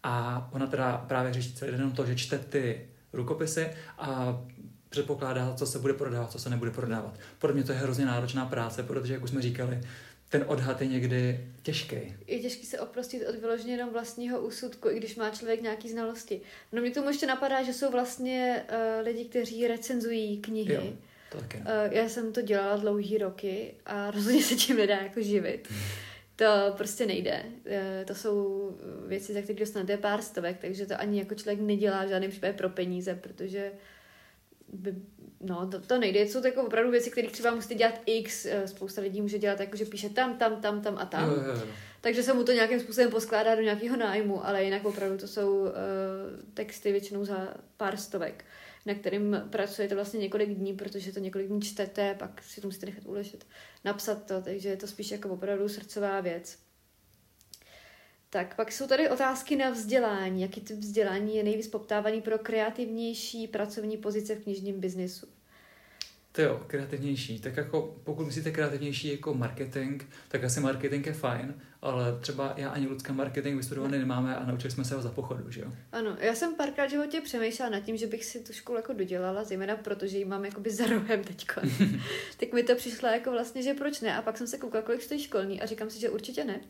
A 0.03 0.49
ona 0.53 0.67
teda 0.67 0.97
právě 0.97 1.33
řeší 1.33 1.53
celý 1.53 1.71
den 1.71 1.79
jenom 1.79 1.95
to, 1.95 2.05
že 2.05 2.15
čte 2.15 2.39
ty 2.39 2.89
rukopisy 3.13 3.67
a 3.97 4.41
předpokládá, 4.89 5.53
co 5.53 5.65
se 5.65 5.79
bude 5.79 5.93
prodávat, 5.93 6.31
co 6.31 6.39
se 6.39 6.49
nebude 6.49 6.71
prodávat. 6.71 7.19
Pro 7.39 7.53
mě 7.53 7.63
to 7.63 7.71
je 7.71 7.77
hrozně 7.77 8.05
náročná 8.05 8.45
práce, 8.45 8.83
protože, 8.83 9.13
jak 9.13 9.23
už 9.23 9.29
jsme 9.29 9.41
říkali, 9.41 9.81
ten 10.29 10.43
odhad 10.47 10.81
je 10.81 10.87
někdy 10.87 11.47
těžký. 11.63 11.95
Je 12.27 12.39
těžký 12.39 12.65
se 12.65 12.79
oprostit 12.79 13.27
od 13.29 13.35
vyloženě 13.35 13.73
jenom 13.73 13.89
vlastního 13.89 14.39
úsudku, 14.39 14.89
i 14.89 14.97
když 14.97 15.15
má 15.15 15.29
člověk 15.29 15.61
nějaký 15.61 15.89
znalosti. 15.89 16.41
No 16.71 16.81
mě 16.81 16.91
tomu 16.91 17.07
ještě 17.07 17.27
napadá, 17.27 17.63
že 17.63 17.73
jsou 17.73 17.91
vlastně 17.91 18.63
uh, 18.69 19.05
lidi, 19.05 19.25
kteří 19.25 19.67
recenzují 19.67 20.37
knihy. 20.37 20.73
Jo, 20.73 20.83
to 21.31 21.37
taky. 21.37 21.57
Uh, 21.57 21.63
já 21.91 22.09
jsem 22.09 22.33
to 22.33 22.41
dělala 22.41 22.77
dlouhý 22.77 23.17
roky 23.17 23.73
a 23.85 24.11
rozhodně 24.11 24.43
se 24.43 24.55
tím 24.55 24.77
nedá 24.77 24.95
jako 24.95 25.21
živit. 25.21 25.67
Hmm. 25.69 25.79
To 26.39 26.73
prostě 26.77 27.05
nejde. 27.05 27.43
Eh, 27.65 28.03
to 28.07 28.15
jsou 28.15 28.71
věci, 29.07 29.33
za 29.33 29.41
které 29.41 29.59
dostanete 29.59 29.97
pár 29.97 30.21
stovek, 30.21 30.57
takže 30.61 30.85
to 30.85 30.99
ani 30.99 31.19
jako 31.19 31.35
člověk 31.35 31.59
nedělá 31.59 32.05
v 32.05 32.09
žádném 32.09 32.31
případě 32.31 32.53
pro 32.53 32.69
peníze, 32.69 33.15
protože 33.15 33.71
by, 34.73 34.95
no, 35.39 35.67
to, 35.67 35.79
to 35.79 35.99
nejde. 35.99 36.21
Jsou 36.21 36.41
to 36.41 36.47
jako 36.47 36.63
opravdu 36.63 36.91
věci, 36.91 37.11
které 37.11 37.27
třeba 37.27 37.55
musíte 37.55 37.75
dělat 37.75 38.01
x. 38.05 38.45
Eh, 38.45 38.67
spousta 38.67 39.01
lidí 39.01 39.21
může 39.21 39.39
dělat 39.39 39.59
jako, 39.59 39.77
že 39.77 39.85
píše 39.85 40.09
tam, 40.09 40.37
tam, 40.37 40.61
tam, 40.61 40.81
tam 40.81 40.97
a 40.97 41.05
tam. 41.05 41.29
Jo, 41.29 41.35
jo, 41.35 41.55
jo. 41.55 41.67
Takže 42.01 42.23
se 42.23 42.33
mu 42.33 42.43
to 42.43 42.51
nějakým 42.51 42.79
způsobem 42.79 43.11
poskládá 43.11 43.55
do 43.55 43.61
nějakého 43.61 43.97
nájmu, 43.97 44.45
ale 44.45 44.63
jinak 44.63 44.85
opravdu 44.85 45.17
to 45.17 45.27
jsou 45.27 45.59
uh, 45.59 45.69
texty 46.53 46.91
většinou 46.91 47.25
za 47.25 47.53
pár 47.77 47.97
stovek, 47.97 48.45
na 48.85 48.93
kterým 48.93 49.41
pracujete 49.49 49.95
vlastně 49.95 50.19
několik 50.19 50.49
dní, 50.49 50.73
protože 50.73 51.13
to 51.13 51.19
několik 51.19 51.47
dní 51.47 51.61
čtete, 51.61 52.15
pak 52.19 52.43
si 52.43 52.61
to 52.61 52.67
musíte 52.67 52.85
nechat 52.85 53.05
uležet, 53.05 53.45
napsat 53.85 54.25
to, 54.25 54.41
takže 54.41 54.69
je 54.69 54.77
to 54.77 54.87
spíš 54.87 55.11
jako 55.11 55.29
opravdu 55.29 55.69
srdcová 55.69 56.21
věc. 56.21 56.57
Tak, 58.31 58.55
pak 58.55 58.71
jsou 58.71 58.87
tady 58.87 59.09
otázky 59.09 59.55
na 59.55 59.69
vzdělání. 59.69 60.41
Jaký 60.41 60.61
typ 60.61 60.77
vzdělání 60.77 61.35
je 61.35 61.43
nejvíc 61.43 61.67
poptávaný 61.67 62.21
pro 62.21 62.37
kreativnější 62.37 63.47
pracovní 63.47 63.97
pozice 63.97 64.35
v 64.35 64.43
knižním 64.43 64.79
biznesu? 64.79 65.27
To 66.31 66.41
jo, 66.41 66.63
kreativnější. 66.67 67.39
Tak 67.39 67.57
jako 67.57 67.95
pokud 68.03 68.25
myslíte 68.25 68.51
kreativnější 68.51 69.11
jako 69.11 69.33
marketing, 69.33 70.03
tak 70.27 70.43
asi 70.43 70.59
marketing 70.59 71.05
je 71.05 71.13
fajn, 71.13 71.61
ale 71.81 72.19
třeba 72.19 72.53
já 72.57 72.69
ani 72.69 72.87
Lucka 72.87 73.13
marketing 73.13 73.57
vystudovaný 73.57 73.97
nemáme 73.97 74.35
a 74.35 74.45
naučili 74.45 74.71
jsme 74.71 74.85
se 74.85 74.95
ho 74.95 75.01
za 75.01 75.11
pochodu, 75.11 75.51
že 75.51 75.61
jo? 75.61 75.71
Ano, 75.91 76.17
já 76.19 76.35
jsem 76.35 76.55
párkrát 76.55 76.85
v 76.85 76.89
životě 76.89 77.21
přemýšlela 77.21 77.69
nad 77.69 77.79
tím, 77.79 77.97
že 77.97 78.07
bych 78.07 78.25
si 78.25 78.39
tu 78.39 78.53
školu 78.53 78.77
jako 78.77 78.93
dodělala, 78.93 79.43
zejména 79.43 79.75
protože 79.75 80.17
ji 80.17 80.25
mám 80.25 80.45
jakoby 80.45 80.71
za 80.71 80.87
rohem 80.87 81.23
teďko. 81.23 81.61
tak 82.39 82.53
mi 82.53 82.63
to 82.63 82.75
přišlo 82.75 83.09
jako 83.09 83.31
vlastně, 83.31 83.63
že 83.63 83.73
proč 83.73 84.01
ne? 84.01 84.17
A 84.17 84.21
pak 84.21 84.37
jsem 84.37 84.47
se 84.47 84.57
koukala, 84.57 84.83
kolik 84.83 85.01
stojí 85.01 85.23
školní 85.23 85.61
a 85.61 85.65
říkám 85.65 85.89
si, 85.89 85.99
že 85.99 86.09
určitě 86.09 86.45
ne. 86.45 86.61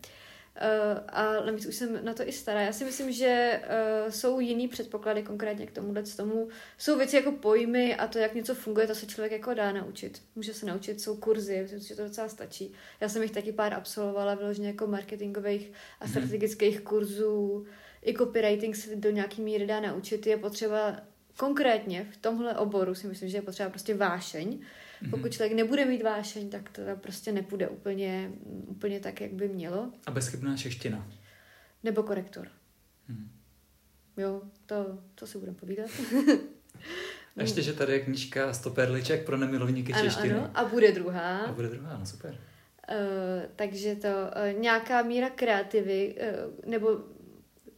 Uh, 0.55 0.99
a 1.07 1.45
navíc 1.45 1.65
už 1.65 1.75
jsem 1.75 2.05
na 2.05 2.13
to 2.13 2.27
i 2.27 2.31
stará. 2.31 2.61
Já 2.61 2.73
si 2.73 2.83
myslím, 2.83 3.11
že 3.11 3.61
uh, 3.63 4.11
jsou 4.11 4.39
jiný 4.39 4.67
předpoklady 4.67 5.23
konkrétně 5.23 5.65
k 5.65 5.71
tomuhle 5.71 6.03
tomu. 6.03 6.49
Jsou 6.77 6.97
věci 6.97 7.15
jako 7.15 7.31
pojmy 7.31 7.95
a 7.95 8.07
to, 8.07 8.19
jak 8.19 8.35
něco 8.35 8.55
funguje, 8.55 8.87
to 8.87 8.95
se 8.95 9.05
člověk 9.05 9.31
jako 9.31 9.53
dá 9.53 9.71
naučit. 9.71 10.21
Může 10.35 10.53
se 10.53 10.65
naučit, 10.65 11.01
jsou 11.01 11.17
kurzy, 11.17 11.61
myslím, 11.61 11.79
že 11.79 11.95
to 11.95 12.03
docela 12.03 12.29
stačí. 12.29 12.73
Já 13.01 13.09
jsem 13.09 13.21
jich 13.21 13.31
taky 13.31 13.51
pár 13.51 13.73
absolvovala, 13.73 14.35
vyloženě 14.35 14.67
jako 14.67 14.87
marketingových 14.87 15.71
a 15.99 16.05
mhm. 16.05 16.13
strategických 16.13 16.81
kurzů. 16.81 17.65
I 18.05 18.13
copywriting 18.13 18.75
se 18.75 18.95
do 18.95 19.11
nějaký 19.11 19.41
míry 19.41 19.67
dá 19.67 19.79
naučit. 19.79 20.27
Je 20.27 20.37
potřeba 20.37 20.95
konkrétně 21.37 22.07
v 22.11 22.17
tomhle 22.17 22.57
oboru 22.57 22.95
si 22.95 23.07
myslím, 23.07 23.29
že 23.29 23.37
je 23.37 23.41
potřeba 23.41 23.69
prostě 23.69 23.95
vášeň 23.95 24.47
Mm-hmm. 24.49 24.65
Pokud 25.09 25.31
člověk 25.31 25.53
nebude 25.53 25.85
mít 25.85 26.03
vášeň, 26.03 26.49
tak 26.49 26.69
to 26.69 26.81
prostě 26.95 27.31
nepůjde 27.31 27.67
úplně, 27.67 28.31
úplně 28.45 28.99
tak, 28.99 29.21
jak 29.21 29.33
by 29.33 29.47
mělo. 29.47 29.91
A 30.05 30.11
bezchybná 30.11 30.57
čeština. 30.57 31.07
Nebo 31.83 32.03
korektor. 32.03 32.47
Mm. 33.07 33.29
Jo, 34.17 34.41
to, 34.65 34.99
to 35.15 35.27
si 35.27 35.37
budeme 35.37 35.57
povídat. 35.57 35.89
A 37.37 37.41
ještě, 37.41 37.61
že 37.61 37.73
tady 37.73 37.93
je 37.93 37.99
knížka 37.99 38.53
100 38.53 38.69
perliček 38.69 39.25
pro 39.25 39.37
nemilovníky 39.37 39.93
ano, 39.93 40.03
češtiny. 40.03 40.33
Ano, 40.33 40.51
a 40.53 40.65
bude 40.65 40.91
druhá. 40.91 41.37
A 41.37 41.51
bude 41.51 41.67
druhá, 41.67 41.97
no 41.97 42.05
super. 42.05 42.31
Uh, 42.31 42.95
takže 43.55 43.95
to 43.95 44.07
uh, 44.07 44.59
nějaká 44.61 45.01
míra 45.01 45.29
kreativy, 45.29 46.15
uh, 46.15 46.69
nebo 46.69 46.99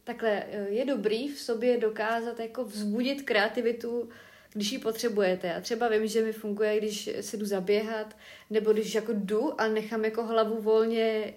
takhle, 0.04 0.44
uh, 0.44 0.72
je 0.72 0.84
dobrý 0.84 1.28
v 1.28 1.38
sobě 1.38 1.78
dokázat 1.78 2.40
jako 2.40 2.64
vzbudit 2.64 3.22
kreativitu 3.22 4.08
když 4.52 4.72
ji 4.72 4.78
potřebujete. 4.78 5.46
Já 5.46 5.60
třeba 5.60 5.88
vím, 5.88 6.06
že 6.06 6.24
mi 6.24 6.32
funguje, 6.32 6.78
když 6.78 7.10
se 7.20 7.36
jdu 7.36 7.46
zaběhat, 7.46 8.16
nebo 8.50 8.72
když 8.72 8.94
jako 8.94 9.12
jdu 9.12 9.60
a 9.60 9.68
nechám 9.68 10.04
jako 10.04 10.24
hlavu 10.24 10.60
volně, 10.60 11.34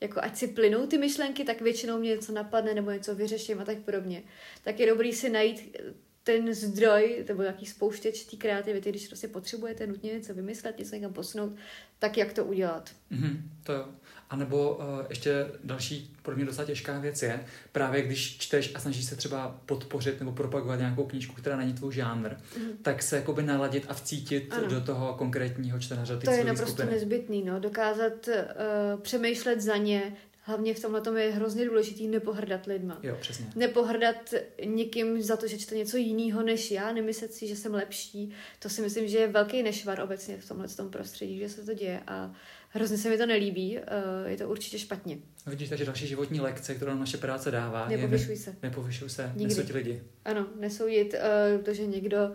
jako 0.00 0.20
ať 0.22 0.36
si 0.36 0.48
plynou 0.48 0.86
ty 0.86 0.98
myšlenky, 0.98 1.44
tak 1.44 1.60
většinou 1.60 1.98
mě 1.98 2.10
něco 2.10 2.32
napadne 2.32 2.74
nebo 2.74 2.90
něco 2.90 3.14
vyřeším 3.14 3.60
a 3.60 3.64
tak 3.64 3.78
podobně. 3.78 4.22
Tak 4.64 4.80
je 4.80 4.86
dobrý 4.86 5.12
si 5.12 5.30
najít 5.30 5.76
ten 6.24 6.54
zdroj, 6.54 7.24
nebo 7.28 7.42
nějaký 7.42 7.66
spouštěč 7.66 8.24
té 8.24 8.36
kreativity, 8.36 8.90
když 8.90 9.08
prostě 9.08 9.28
potřebujete 9.28 9.86
nutně 9.86 10.12
něco 10.12 10.34
vymyslet, 10.34 10.78
něco 10.78 10.94
někam 10.94 11.12
posunout, 11.12 11.56
tak 11.98 12.16
jak 12.16 12.32
to 12.32 12.44
udělat. 12.44 12.90
Mm-hmm, 13.12 13.40
to 13.62 13.72
jo. 13.72 13.88
A 14.32 14.36
nebo 14.36 14.74
uh, 14.74 14.84
ještě 15.08 15.46
další 15.64 16.16
pro 16.22 16.36
mě 16.36 16.44
docela 16.44 16.66
těžká 16.66 16.98
věc 16.98 17.22
je, 17.22 17.40
právě 17.72 18.02
když 18.02 18.38
čteš 18.38 18.72
a 18.74 18.80
snažíš 18.80 19.04
se 19.04 19.16
třeba 19.16 19.56
podpořit 19.66 20.20
nebo 20.20 20.32
propagovat 20.32 20.76
nějakou 20.76 21.04
knížku, 21.04 21.34
která 21.34 21.56
není 21.56 21.72
tvůj 21.72 21.94
žánr, 21.94 22.30
mm. 22.58 22.70
tak 22.82 23.02
se 23.02 23.16
jakoby 23.16 23.42
naladit 23.42 23.84
a 23.88 23.94
vcítit 23.94 24.52
ano. 24.52 24.68
do 24.68 24.80
toho 24.80 25.14
konkrétního 25.14 25.78
čtenáře. 25.78 26.16
To 26.16 26.30
je 26.30 26.44
naprosto 26.44 26.66
skupiny. 26.66 26.90
nezbytný, 26.90 27.44
no, 27.44 27.60
dokázat 27.60 28.28
uh, 28.28 29.00
přemýšlet 29.00 29.60
za 29.60 29.76
ně, 29.76 30.16
Hlavně 30.44 30.74
v 30.74 30.80
tomhle 30.80 31.00
tom 31.00 31.16
je 31.16 31.30
hrozně 31.30 31.64
důležitý 31.64 32.08
nepohrdat 32.08 32.66
lidma. 32.66 32.98
Jo, 33.02 33.16
přesně. 33.20 33.46
Nepohrdat 33.56 34.34
nikým 34.64 35.22
za 35.22 35.36
to, 35.36 35.46
že 35.46 35.58
čte 35.58 35.74
něco 35.76 35.96
jiného 35.96 36.42
než 36.42 36.70
já, 36.70 36.92
nemyslet 36.92 37.32
si, 37.32 37.48
že 37.48 37.56
jsem 37.56 37.74
lepší. 37.74 38.30
To 38.58 38.68
si 38.68 38.82
myslím, 38.82 39.08
že 39.08 39.18
je 39.18 39.28
velký 39.28 39.62
nešvar 39.62 40.00
obecně 40.00 40.36
v 40.38 40.48
tomhle 40.48 40.68
tom 40.68 40.90
prostředí, 40.90 41.38
že 41.38 41.48
se 41.48 41.62
to 41.62 41.74
děje 41.74 42.00
a 42.06 42.32
hrozně 42.68 42.98
se 42.98 43.08
mi 43.08 43.18
to 43.18 43.26
nelíbí. 43.26 43.78
Eh, 43.78 43.82
je 44.30 44.36
to 44.36 44.48
určitě 44.48 44.78
špatně. 44.78 45.18
Vidíš, 45.46 45.68
takže 45.68 45.84
další 45.84 46.06
životní 46.06 46.40
lekce, 46.40 46.74
kterou 46.74 46.94
naše 46.94 47.16
práce 47.16 47.50
dává, 47.50 47.88
Nepovyšuj 47.88 48.36
se. 48.36 48.56
Nepovyšuj 48.62 49.08
se, 49.08 49.26
Nikdy. 49.26 49.44
nesoudit 49.44 49.74
lidi. 49.74 50.02
Ano, 50.24 50.46
nesoudit 50.60 51.14
uh, 51.14 51.62
to, 51.62 51.74
že 51.74 51.86
někdo 51.86 52.32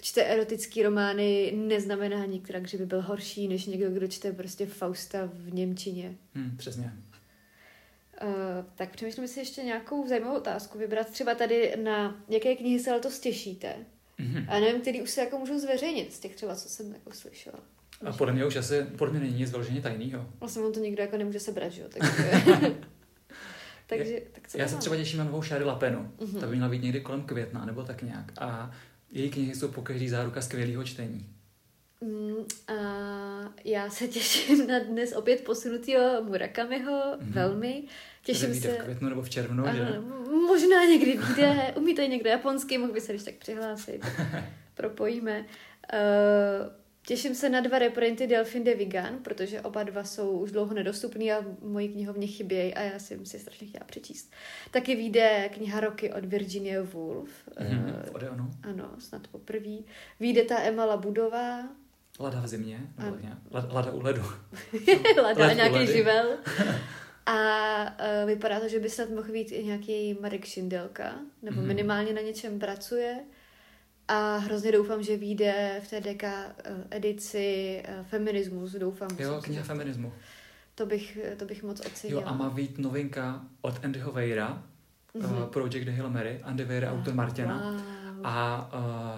čte 0.00 0.24
erotický 0.24 0.82
romány, 0.82 1.52
neznamená 1.56 2.24
nikterak, 2.24 2.68
že 2.68 2.78
by 2.78 2.86
byl 2.86 3.02
horší 3.02 3.48
než 3.48 3.66
někdo, 3.66 3.90
kdo 3.90 4.06
čte 4.08 4.32
prostě 4.32 4.66
Fausta 4.66 5.30
v 5.34 5.54
Němčině. 5.54 6.16
Hmm, 6.34 6.56
přesně. 6.56 6.92
Uh, 8.22 8.28
tak 8.74 8.90
přemýšlím 8.90 9.28
si 9.28 9.40
ještě 9.40 9.62
nějakou 9.62 10.08
zajímavou 10.08 10.36
otázku 10.36 10.78
vybrat. 10.78 11.10
Třeba 11.10 11.34
tady 11.34 11.76
na 11.82 12.24
jaké 12.28 12.56
knihy 12.56 12.78
se 12.78 12.92
letos 12.92 13.20
těšíte? 13.20 13.76
Mm-hmm. 14.18 14.46
A 14.48 14.60
nevím, 14.60 14.80
který 14.80 15.02
už 15.02 15.10
se 15.10 15.20
jako 15.20 15.38
můžu 15.38 15.58
zveřejnit 15.58 16.12
z 16.12 16.18
těch 16.18 16.36
třeba, 16.36 16.56
co 16.56 16.68
jsem 16.68 16.92
jako 16.92 17.12
slyšela. 17.12 17.58
A 18.04 18.12
podle 18.12 18.34
mě 18.34 18.46
už 18.46 18.56
asi, 18.56 18.82
podle 18.82 19.14
mě 19.14 19.20
není 19.20 19.38
nic 19.38 19.50
vyloženě 19.50 19.80
tajného. 19.80 20.26
Vlastně 20.40 20.62
on 20.62 20.72
to 20.72 20.80
nikdo 20.80 21.02
jako 21.02 21.16
nemůže 21.16 21.40
sebrat, 21.40 21.72
že 21.72 21.82
jo? 21.82 21.88
Takže, 21.88 22.30
takže 23.86 24.22
tak 24.32 24.48
co 24.48 24.58
Já 24.58 24.68
se 24.68 24.76
třeba 24.76 24.96
těším 24.96 25.18
na 25.18 25.24
novou 25.24 25.42
Šary 25.42 25.64
Lapenu. 25.64 26.12
Mm-hmm. 26.18 26.40
Ta 26.40 26.46
by 26.46 26.56
měla 26.56 26.70
být 26.70 26.82
někdy 26.82 27.00
kolem 27.00 27.22
května, 27.22 27.64
nebo 27.64 27.84
tak 27.84 28.02
nějak. 28.02 28.32
A 28.38 28.70
její 29.10 29.30
knihy 29.30 29.54
jsou 29.54 29.68
pokaždý 29.68 30.08
záruka 30.08 30.42
skvělého 30.42 30.84
čtení. 30.84 31.28
Mm, 32.00 32.44
a 32.66 32.95
já 33.66 33.90
se 33.90 34.08
těším 34.08 34.66
na 34.66 34.78
dnes 34.78 35.12
opět 35.12 35.44
posunutýho 35.44 36.22
Murakamiho 36.22 36.92
mm-hmm. 36.92 37.32
velmi. 37.32 37.84
Těším 38.22 38.54
se. 38.54 38.68
v 38.68 38.82
květnu 38.82 39.08
nebo 39.08 39.22
v 39.22 39.30
červnu, 39.30 39.66
ano, 39.66 39.78
že? 39.78 40.00
Možná 40.46 40.84
někdy 40.84 41.16
vyjde. 41.16 41.74
Umíte 41.76 42.06
někdo 42.06 42.30
japonsky, 42.30 42.78
mohl 42.78 42.92
by 42.92 43.00
se 43.00 43.12
když 43.12 43.24
tak 43.24 43.34
přihlásit. 43.34 44.06
Propojíme. 44.74 45.44
Uh, 45.92 46.72
Těším 47.06 47.34
se 47.34 47.48
na 47.48 47.60
dva 47.60 47.78
reprinty 47.78 48.26
Delphine 48.26 48.64
de 48.64 48.74
Vigan, 48.74 49.18
protože 49.22 49.60
oba 49.60 49.82
dva 49.82 50.04
jsou 50.04 50.30
už 50.30 50.52
dlouho 50.52 50.74
nedostupný 50.74 51.32
a 51.32 51.44
mojí 51.62 51.88
knihovně 51.88 52.26
chybějí 52.26 52.74
a 52.74 52.82
já 52.82 52.98
jsem 52.98 53.26
si 53.26 53.38
strašně 53.38 53.66
chtěla 53.66 53.84
přečíst. 53.84 54.32
Taky 54.70 54.96
vyjde 54.96 55.50
kniha 55.54 55.80
Roky 55.80 56.12
od 56.12 56.24
Virginia 56.24 56.82
Woolf. 56.82 57.30
Mm-hmm, 57.48 58.22
uh, 58.22 58.28
ano. 58.32 58.50
Ano, 58.62 58.90
snad 58.98 59.28
poprvé. 59.28 59.76
Vyjde 60.20 60.44
ta 60.44 60.58
Emma 60.58 60.84
Labudová. 60.84 61.68
Lada 62.20 62.40
v 62.40 62.48
zimě? 62.48 62.80
Nebo 62.98 63.16
Lada, 63.50 63.68
lada 63.72 63.92
u 63.92 64.02
ledu. 64.02 64.22
lada 65.22 65.46
a 65.50 65.52
nějaký 65.52 65.86
živel. 65.86 66.38
A 67.26 67.36
uh, 67.84 68.26
vypadá 68.26 68.60
to, 68.60 68.68
že 68.68 68.80
by 68.80 68.90
snad 68.90 69.10
mohl 69.10 69.32
být 69.32 69.52
i 69.52 69.64
nějaký 69.64 70.14
Marek 70.20 70.44
Šindelka, 70.44 71.12
nebo 71.42 71.60
mm-hmm. 71.60 71.66
minimálně 71.66 72.12
na 72.12 72.20
něčem 72.20 72.58
pracuje. 72.58 73.20
A 74.08 74.36
hrozně 74.36 74.72
doufám, 74.72 75.02
že 75.02 75.16
vyjde 75.16 75.80
v 75.84 75.90
té 75.90 76.00
DK 76.00 76.24
eh, 76.24 76.52
edici 76.90 77.82
eh, 77.84 78.04
feminismus, 78.04 78.72
doufám. 78.72 79.08
Jo, 79.18 79.40
kniha 79.44 79.64
feminismu. 79.64 80.12
To 80.74 80.86
bych, 80.86 81.18
to 81.36 81.44
bych 81.44 81.62
moc 81.62 81.80
ocenila. 81.80 82.22
Jo, 82.22 82.28
a 82.28 82.34
má 82.34 82.50
být 82.50 82.78
novinka 82.78 83.44
od 83.60 83.84
Andyho 83.84 84.12
Weira, 84.12 84.62
mm-hmm. 85.14 85.42
uh, 85.42 85.48
Project 85.48 85.84
The 85.84 85.90
Hill 85.90 86.10
Mary, 86.10 86.40
Andy 86.42 86.64
Weir, 86.64 86.84
wow. 86.84 86.98
autor 86.98 87.14
Martina. 87.14 87.70
Wow. 87.70 87.80
A 88.24 88.68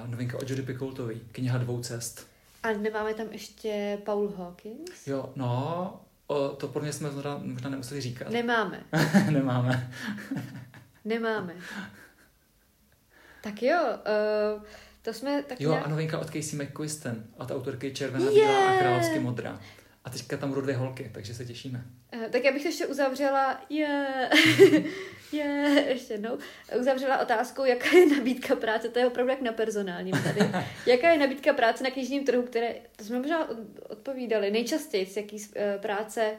uh, 0.04 0.10
novinka 0.10 0.38
od 0.38 0.50
Jody 0.50 0.62
Picoultový, 0.62 1.20
kniha 1.32 1.58
dvou 1.58 1.80
cest. 1.80 2.37
A 2.62 2.72
nemáme 2.72 3.14
tam 3.14 3.26
ještě 3.30 3.98
Paul 4.04 4.32
Hawkins? 4.36 5.06
Jo, 5.06 5.32
no, 5.36 6.00
o, 6.26 6.48
to 6.48 6.68
pro 6.68 6.82
mě 6.82 6.92
jsme 6.92 7.10
možná, 7.10 7.40
možná 7.42 7.70
nemuseli 7.70 8.00
říkat. 8.00 8.30
Nemáme. 8.30 8.84
Nemáme. 9.30 9.92
Nemáme. 11.04 11.54
Tak 13.42 13.62
jo, 13.62 13.78
uh, 14.56 14.62
to 15.02 15.12
jsme 15.12 15.42
tak 15.42 15.60
Jo, 15.60 15.70
nějak... 15.70 15.86
a 15.86 15.88
novinka 15.88 16.18
od 16.18 16.26
Casey 16.26 16.58
McQuisten, 16.58 17.24
od 17.36 17.50
autorky 17.50 17.94
Červená, 17.94 18.30
yeah! 18.30 18.74
a 18.74 18.78
Královsky 18.78 19.18
modrá. 19.18 19.60
A 20.08 20.10
teďka 20.10 20.36
tam 20.36 20.48
budou 20.48 20.60
dvě 20.60 20.76
holky, 20.76 21.10
takže 21.14 21.34
se 21.34 21.44
těšíme. 21.44 21.84
Uh, 22.14 22.24
tak 22.24 22.44
já 22.44 22.52
bych 22.52 22.62
to 22.62 22.68
ještě 22.68 22.86
uzavřela, 22.86 23.60
je, 23.68 24.06
yeah. 24.62 24.84
yeah. 25.32 25.86
ještě 25.86 26.14
jednou, 26.14 26.38
uzavřela 26.80 27.18
otázkou, 27.18 27.64
jaká 27.64 27.96
je 27.96 28.06
nabídka 28.06 28.56
práce, 28.56 28.88
to 28.88 28.98
je 28.98 29.06
opravdu 29.06 29.30
jak 29.30 29.40
na 29.40 29.52
personálním 29.52 30.14
tady. 30.24 30.40
jaká 30.86 31.10
je 31.10 31.18
nabídka 31.18 31.52
práce 31.52 31.84
na 31.84 31.90
knižním 31.90 32.24
trhu, 32.24 32.42
které, 32.42 32.74
to 32.96 33.04
jsme 33.04 33.18
možná 33.18 33.48
odpovídali, 33.88 34.50
nejčastěji, 34.50 35.06
z 35.06 35.16
jaký 35.16 35.36
uh, 35.36 35.42
práce 35.80 36.32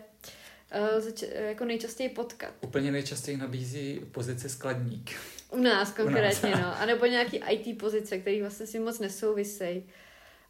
uh, 0.97 1.47
jako 1.47 1.65
nejčastěji 1.65 2.09
potkat? 2.09 2.53
Úplně 2.61 2.91
nejčastěji 2.91 3.37
nabízí 3.37 4.01
pozici 4.11 4.49
skladník. 4.49 5.11
U 5.51 5.57
nás 5.57 5.91
konkrétně, 5.91 6.49
U 6.49 6.51
nás. 6.51 6.61
no. 6.61 6.81
A 6.81 6.85
nebo 6.85 7.05
nějaký 7.05 7.41
IT 7.49 7.77
pozice, 7.77 8.17
které 8.17 8.41
vlastně 8.41 8.67
si 8.67 8.79
moc 8.79 8.99
nesouvisejí. 8.99 9.83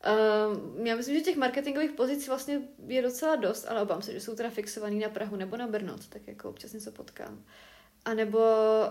Um, 0.08 0.88
já 0.88 0.96
myslím, 0.96 1.16
že 1.16 1.22
těch 1.22 1.38
marketingových 1.38 1.92
pozic 1.92 2.28
vlastně 2.28 2.62
je 2.88 3.02
docela 3.02 3.36
dost, 3.36 3.66
ale 3.70 3.82
obávám 3.82 4.02
se, 4.02 4.14
že 4.14 4.20
jsou 4.20 4.36
teda 4.36 4.50
fixovaný 4.50 5.00
na 5.00 5.10
Prahu 5.10 5.36
nebo 5.36 5.58
na 5.58 5.68
Brno, 5.68 5.96
tak 6.10 6.28
jako 6.28 6.50
občas 6.50 6.74
něco 6.74 6.92
potkám. 6.92 7.44
A 8.06 8.14
nebo 8.14 8.40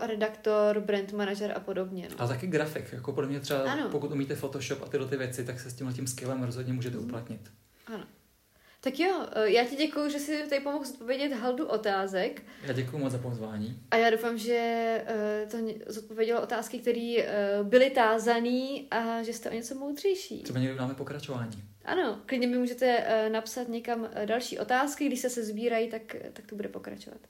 redaktor, 0.00 0.80
brand 0.80 1.12
manager 1.12 1.52
a 1.56 1.60
podobně. 1.60 2.08
No. 2.10 2.24
A 2.24 2.26
taky 2.26 2.46
grafik, 2.46 2.92
jako 2.92 3.12
podle 3.12 3.30
mě 3.30 3.40
třeba, 3.40 3.72
ano. 3.72 3.88
pokud 3.90 4.12
umíte 4.12 4.36
Photoshop 4.36 4.82
a 4.82 4.86
tyhle 4.86 5.08
ty 5.08 5.16
věci, 5.16 5.44
tak 5.44 5.60
se 5.60 5.70
s 5.70 5.74
tímhle 5.74 5.94
tím 5.94 6.06
skillem 6.06 6.42
rozhodně 6.42 6.72
můžete 6.72 6.96
mm. 6.96 7.04
uplatnit. 7.04 7.40
Ano. 7.86 8.04
Tak 8.80 9.00
jo, 9.00 9.26
eh, 9.32 9.50
já 9.50 9.64
ti 9.64 9.76
děkuji, 9.76 10.10
že 10.10 10.18
jsi 10.18 10.44
tady 10.48 10.62
pomohl 10.62 10.84
zodpovědět 10.84 11.32
haldu 11.32 11.66
otázek. 11.66 12.42
Já 12.62 12.72
děkuji 12.72 12.98
moc 12.98 13.12
za 13.12 13.18
pozvání. 13.18 13.82
A 13.90 13.96
já 13.96 14.10
doufám, 14.10 14.38
že 14.38 14.54
eh, 15.06 15.46
to 15.50 15.56
zodpovědělo 15.86 16.42
otázky, 16.42 16.78
které 16.78 17.16
eh, 17.18 17.58
byly 17.62 17.90
tázané 17.90 18.80
a 18.90 19.22
že 19.22 19.32
jste 19.32 19.50
o 19.50 19.54
něco 19.54 19.74
moudřejší. 19.74 20.42
Třeba 20.42 20.58
někdy 20.60 20.78
dáme 20.78 20.94
pokračování. 20.94 21.62
Ano, 21.84 22.20
klidně 22.26 22.46
mi 22.46 22.58
můžete 22.58 23.04
napsat 23.32 23.68
někam 23.68 24.08
další 24.24 24.58
otázky, 24.58 25.06
když 25.06 25.20
se 25.20 25.30
se 25.30 25.44
sbírají, 25.44 25.88
tak, 25.88 26.16
tak 26.32 26.46
to 26.46 26.56
bude 26.56 26.68
pokračovat. 26.68 27.20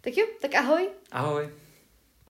Tak 0.00 0.16
jo, 0.16 0.26
tak 0.40 0.54
ahoj. 0.54 0.88
Ahoj. 1.12 1.48